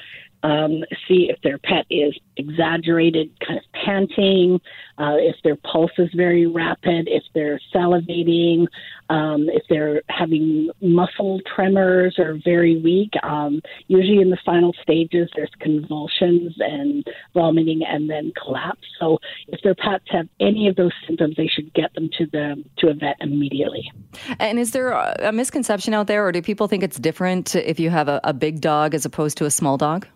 [0.43, 4.59] um, see if their pet is exaggerated, kind of panting,
[4.97, 8.67] uh, if their pulse is very rapid, if they're salivating,
[9.09, 13.11] um, if they're having muscle tremors or very weak.
[13.23, 18.87] Um, usually in the final stages, there's convulsions and vomiting and then collapse.
[18.99, 22.63] So if their pets have any of those symptoms, they should get them to the
[22.77, 23.91] to a vet immediately.
[24.39, 27.89] And is there a misconception out there, or do people think it's different if you
[27.89, 30.07] have a, a big dog as opposed to a small dog?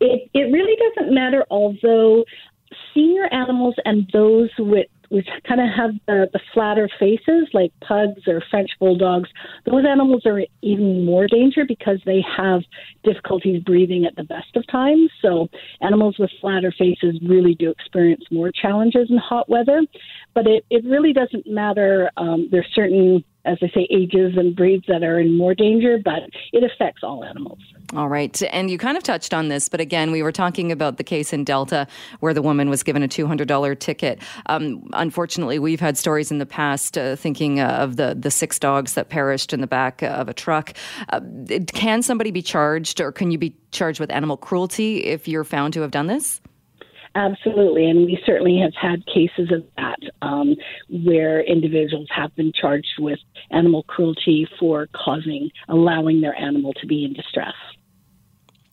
[0.00, 2.24] It it really doesn't matter, although
[2.92, 8.26] senior animals and those with which kind of have the, the flatter faces, like pugs
[8.26, 9.28] or French bulldogs,
[9.64, 12.62] those animals are even more danger because they have
[13.04, 15.10] difficulties breathing at the best of times.
[15.22, 15.48] So
[15.82, 19.82] animals with flatter faces really do experience more challenges in hot weather.
[20.34, 22.10] But it, it really doesn't matter.
[22.16, 26.22] Um, there's certain as I say, ages and breeds that are in more danger, but
[26.52, 27.58] it affects all animals.
[27.94, 28.42] All right.
[28.50, 31.32] And you kind of touched on this, but again, we were talking about the case
[31.32, 31.86] in Delta
[32.20, 34.20] where the woman was given a $200 ticket.
[34.46, 38.58] Um, unfortunately, we've had stories in the past uh, thinking uh, of the, the six
[38.58, 40.72] dogs that perished in the back of a truck.
[41.10, 41.20] Uh,
[41.66, 45.74] can somebody be charged or can you be charged with animal cruelty if you're found
[45.74, 46.40] to have done this?
[47.16, 49.62] Absolutely, and we certainly have had cases of
[50.24, 50.56] um,
[50.88, 53.18] where individuals have been charged with
[53.50, 57.54] animal cruelty for causing, allowing their animal to be in distress.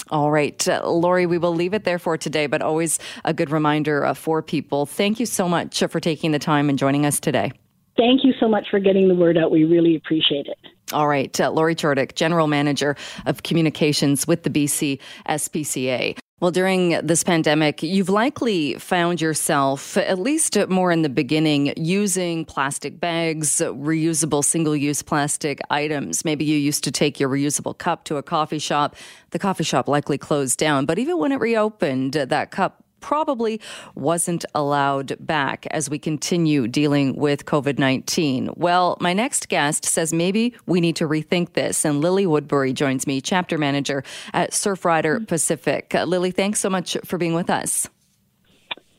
[0.10, 3.50] All right, uh, Lorie, we will leave it there for today, but always a good
[3.50, 4.86] reminder uh, for people.
[4.86, 7.52] Thank you so much for taking the time and joining us today.
[7.98, 9.52] Thank you so much for getting the word out.
[9.52, 10.58] We really appreciate it.
[10.94, 16.18] All right, uh, Lorie Chortyk, General Manager of Communications with the BC SPCA.
[16.42, 22.46] Well, during this pandemic, you've likely found yourself, at least more in the beginning, using
[22.46, 26.26] plastic bags, reusable single use plastic items.
[26.26, 28.96] Maybe you used to take your reusable cup to a coffee shop.
[29.30, 33.60] The coffee shop likely closed down, but even when it reopened, that cup probably
[33.96, 38.52] wasn't allowed back as we continue dealing with COVID 19.
[38.56, 41.84] Well, my next guest says maybe we need to rethink this.
[41.84, 45.26] And Lilly Woodbury joins me, chapter manager at Surfrider mm-hmm.
[45.26, 45.94] Pacific.
[45.94, 47.90] Uh, Lilly, thanks so much for being with us.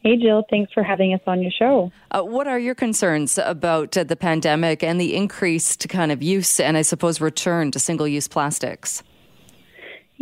[0.02, 1.92] Hey, Jill, thanks for having us on your show.
[2.10, 6.58] Uh, what are your concerns about uh, the pandemic and the increased kind of use
[6.58, 9.04] and I suppose return to single use plastics?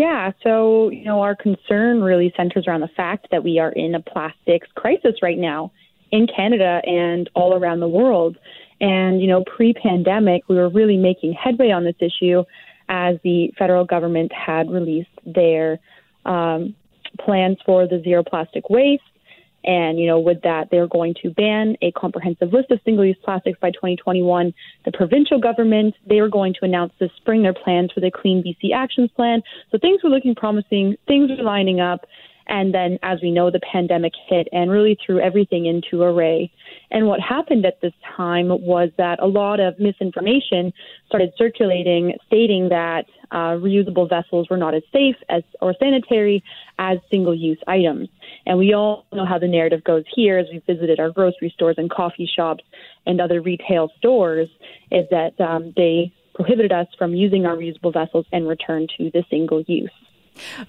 [0.00, 3.94] Yeah, so, you know, our concern really centers around the fact that we are in
[3.94, 5.72] a plastics crisis right now
[6.10, 8.38] in Canada and all around the world.
[8.80, 12.44] And, you know, pre pandemic, we were really making headway on this issue
[12.88, 15.78] as the federal government had released their
[16.24, 16.74] um,
[17.22, 19.02] plans for the zero plastic waste
[19.64, 23.16] and, you know, with that, they're going to ban a comprehensive list of single use
[23.22, 24.54] plastics by 2021.
[24.84, 28.42] The provincial government, they were going to announce this spring their plans for the Clean
[28.42, 29.42] BC Actions Plan.
[29.70, 32.06] So things were looking promising, things were lining up.
[32.50, 36.50] And then, as we know, the pandemic hit and really threw everything into array.
[36.90, 40.72] And what happened at this time was that a lot of misinformation
[41.06, 46.42] started circulating, stating that uh, reusable vessels were not as safe as or sanitary
[46.80, 48.08] as single-use items.
[48.46, 51.76] And we all know how the narrative goes here as we visited our grocery stores
[51.78, 52.64] and coffee shops
[53.06, 54.48] and other retail stores,
[54.90, 59.22] is that um, they prohibited us from using our reusable vessels and return to the
[59.30, 59.92] single use.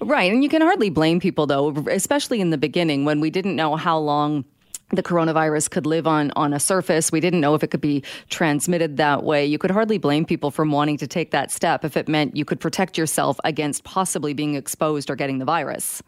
[0.00, 0.32] Right.
[0.32, 3.76] And you can hardly blame people, though, especially in the beginning when we didn't know
[3.76, 4.44] how long
[4.92, 7.10] the coronavirus could live on on a surface.
[7.10, 9.44] We didn't know if it could be transmitted that way.
[9.44, 12.44] You could hardly blame people from wanting to take that step if it meant you
[12.44, 16.02] could protect yourself against possibly being exposed or getting the virus.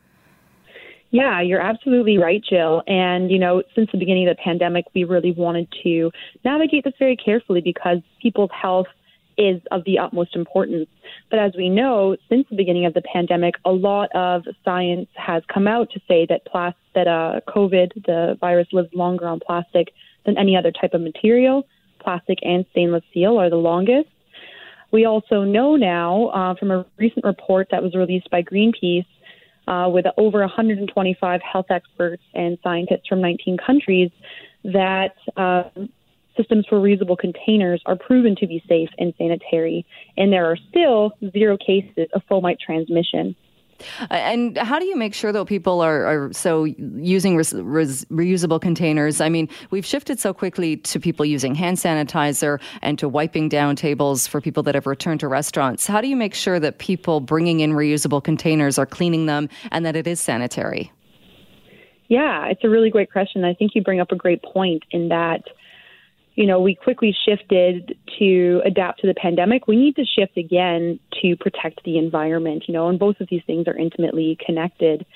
[1.11, 2.83] Yeah, you're absolutely right, Jill.
[2.89, 6.11] And, you know, since the beginning of the pandemic, we really wanted to
[6.45, 8.89] navigate this very carefully because people's health
[9.37, 10.89] is of the utmost importance.
[11.31, 15.43] But as we know, since the beginning of the pandemic, a lot of science has
[15.53, 19.89] come out to say that plas- that uh, COVID, the virus, lives longer on plastic
[20.27, 21.67] than any other type of material.
[22.01, 24.09] Plastic and stainless steel are the longest.
[24.93, 29.07] We also know now uh, from a recent report that was released by Greenpeace
[29.67, 34.11] uh, with over 125 health experts and scientists from 19 countries
[34.65, 35.65] that uh,
[36.37, 41.13] systems for reusable containers are proven to be safe and sanitary, and there are still
[41.33, 43.37] zero cases of fomite transmission.
[44.01, 48.05] Uh, and how do you make sure that people are, are so using res, res,
[48.07, 49.21] reusable containers?
[49.21, 53.77] I mean, we've shifted so quickly to people using hand sanitizer and to wiping down
[53.77, 55.87] tables for people that have returned to restaurants.
[55.87, 59.85] How do you make sure that people bringing in reusable containers are cleaning them and
[59.85, 60.93] that it is sanitary?
[62.09, 63.45] Yeah, it's a really great question.
[63.45, 65.43] I think you bring up a great point in that
[66.35, 69.69] you know, we quickly shifted to adapt to the pandemic.
[69.69, 73.43] We need to shift again to protect the environment, you know, and both of these
[73.47, 75.07] things are intimately connected.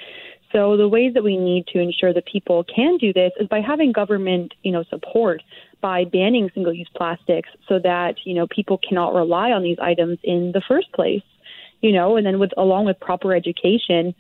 [0.53, 3.61] So the ways that we need to ensure that people can do this is by
[3.61, 5.43] having government, you know, support
[5.81, 10.53] by banning single-use plastics so that, you know, people cannot rely on these items in
[10.53, 11.23] the first place.
[11.81, 14.13] You know, and then with along with proper education,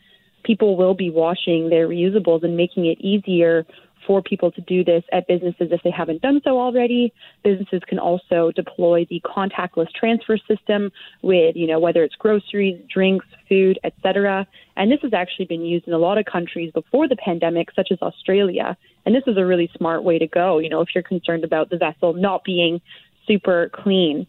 [0.45, 3.67] people will be washing their reusables and making it easier
[4.09, 7.13] for people to do this at businesses if they haven't done so already.
[7.45, 10.91] Businesses can also deploy the contactless transfer system
[11.21, 14.47] with, you know, whether it's groceries, drinks, food, etc.
[14.77, 17.89] And this has actually been used in a lot of countries before the pandemic, such
[17.93, 18.79] as Australia.
[19.05, 21.69] And this is a really smart way to go, you know, if you're concerned about
[21.69, 22.81] the vessel not being
[23.27, 24.27] super clean.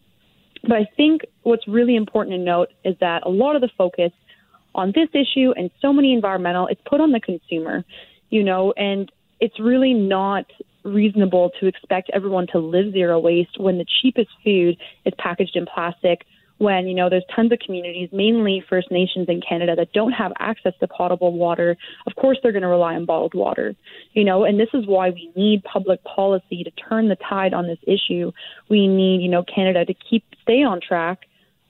[0.64, 4.12] But I think what's really important to note is that a lot of the focus
[4.76, 7.86] on this issue and so many environmental, it's put on the consumer,
[8.30, 9.10] you know, and
[9.40, 10.46] it's really not
[10.84, 15.66] reasonable to expect everyone to live zero waste when the cheapest food is packaged in
[15.66, 16.26] plastic
[16.58, 20.32] when you know there's tons of communities mainly first nations in canada that don't have
[20.40, 21.76] access to potable water.
[22.06, 23.76] Of course they're going to rely on bottled water
[24.14, 27.68] you know and this is why we need public policy to turn the tide on
[27.68, 28.32] this issue.
[28.70, 31.20] We need you know canada to keep stay on track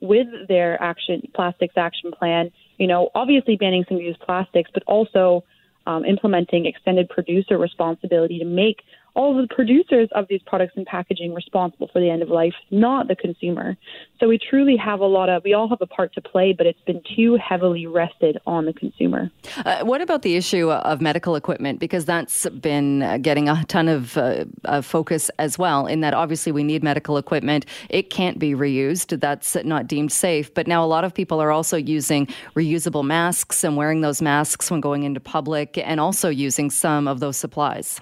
[0.01, 5.43] with their action plastics action plan you know obviously banning single use plastics but also
[5.89, 8.83] um, implementing extended producer responsibility to make
[9.15, 12.53] all of the producers of these products and packaging responsible for the end of life,
[12.71, 13.75] not the consumer.
[14.19, 16.65] So we truly have a lot of, we all have a part to play, but
[16.65, 19.31] it's been too heavily rested on the consumer.
[19.65, 21.79] Uh, what about the issue of medical equipment?
[21.79, 26.51] Because that's been getting a ton of, uh, of focus as well, in that obviously
[26.51, 27.65] we need medical equipment.
[27.89, 30.53] It can't be reused, that's not deemed safe.
[30.53, 34.69] But now a lot of people are also using reusable masks and wearing those masks
[34.69, 38.01] when going into public and also using some of those supplies.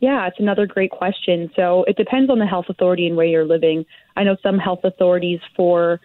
[0.00, 1.50] Yeah, it's another great question.
[1.54, 3.84] So it depends on the health authority and where you're living.
[4.16, 6.00] I know some health authorities for,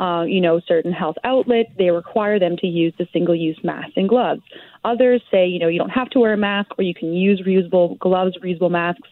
[0.00, 4.08] uh, you know, certain health outlets, they require them to use the single-use masks and
[4.08, 4.42] gloves.
[4.84, 7.40] Others say, you know, you don't have to wear a mask or you can use
[7.46, 9.08] reusable gloves, reusable masks.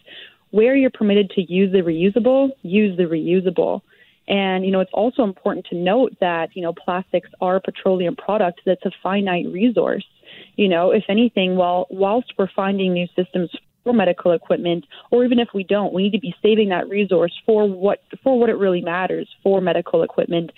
[0.51, 3.83] Where you're permitted to use the reusable, use the reusable.
[4.27, 8.17] And, you know, it's also important to note that, you know, plastics are a petroleum
[8.17, 10.05] product that's a finite resource.
[10.57, 13.51] You know, if anything, while whilst we're finding new systems
[13.93, 17.69] medical equipment, or even if we don't, we need to be saving that resource for
[17.69, 20.51] what for what it really matters for medical equipment,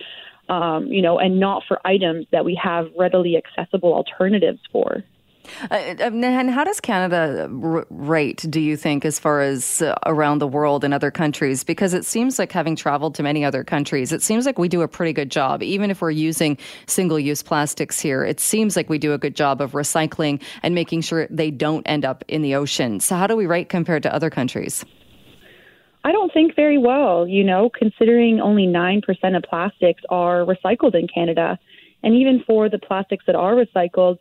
[0.49, 5.03] um, you know, and not for items that we have readily accessible alternatives for.
[5.71, 10.39] Uh, um, and how does Canada rate, do you think, as far as uh, around
[10.39, 11.65] the world and other countries?
[11.65, 14.83] Because it seems like having traveled to many other countries, it seems like we do
[14.83, 15.63] a pretty good job.
[15.63, 19.37] Even if we're using single use plastics here, it seems like we do a good
[19.37, 23.01] job of recycling and making sure they don't end up in the ocean.
[23.01, 24.85] So, how do we rate compared to other countries?
[26.07, 29.03] I don't think very well, you know, considering only 9%
[29.37, 31.59] of plastics are recycled in Canada.
[32.05, 34.19] And even for the plastics that are recycled,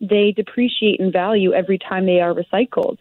[0.00, 2.98] they depreciate in value every time they are recycled.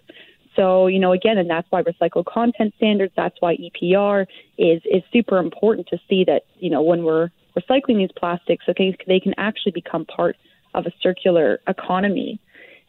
[0.56, 4.26] So, you know, again, and that's why recycled content standards, that's why EPR
[4.58, 8.96] is is super important to see that, you know, when we're recycling these plastics, okay,
[9.08, 10.36] they can actually become part
[10.74, 12.40] of a circular economy.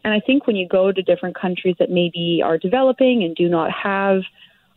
[0.04, 3.48] And I think when you go to different countries that maybe are developing and do
[3.48, 4.22] not have,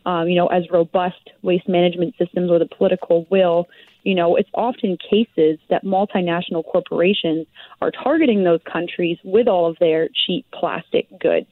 [0.06, 3.68] um, you know, as robust waste management systems or the political will,
[4.02, 7.46] you know, it's often cases that multinational corporations
[7.80, 11.46] are targeting those countries with all of their cheap plastic goods.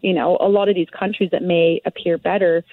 [0.00, 2.64] You know, a lot of these countries that may appear better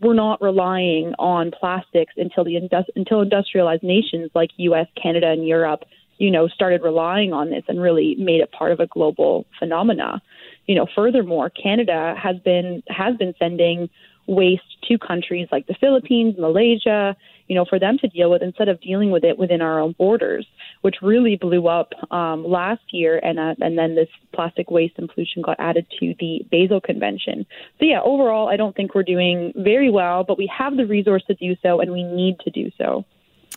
[0.00, 2.56] we're not relying on plastics until the
[2.94, 5.84] until industrialized nations like U.S., Canada, and Europe,
[6.18, 10.22] you know, started relying on this and really made it part of a global phenomena.
[10.66, 13.90] You know, furthermore, Canada has been has been sending
[14.26, 17.16] waste to countries like the Philippines, Malaysia,
[17.48, 19.94] you know, for them to deal with instead of dealing with it within our own
[19.98, 20.46] borders,
[20.82, 25.10] which really blew up um, last year, and uh, and then this plastic waste and
[25.10, 27.44] pollution got added to the Basel Convention.
[27.78, 31.22] So yeah, overall, I don't think we're doing very well, but we have the resource
[31.26, 33.04] to do so, and we need to do so.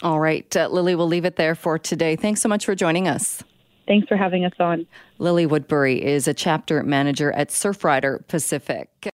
[0.02, 2.16] All right, uh, Lilly, we'll leave it there for today.
[2.16, 3.44] Thanks so much for joining us.
[3.88, 4.88] Thanks for having us on.
[5.20, 8.90] Lilly Woodbury is a chapter manager at Surfrider Pacific.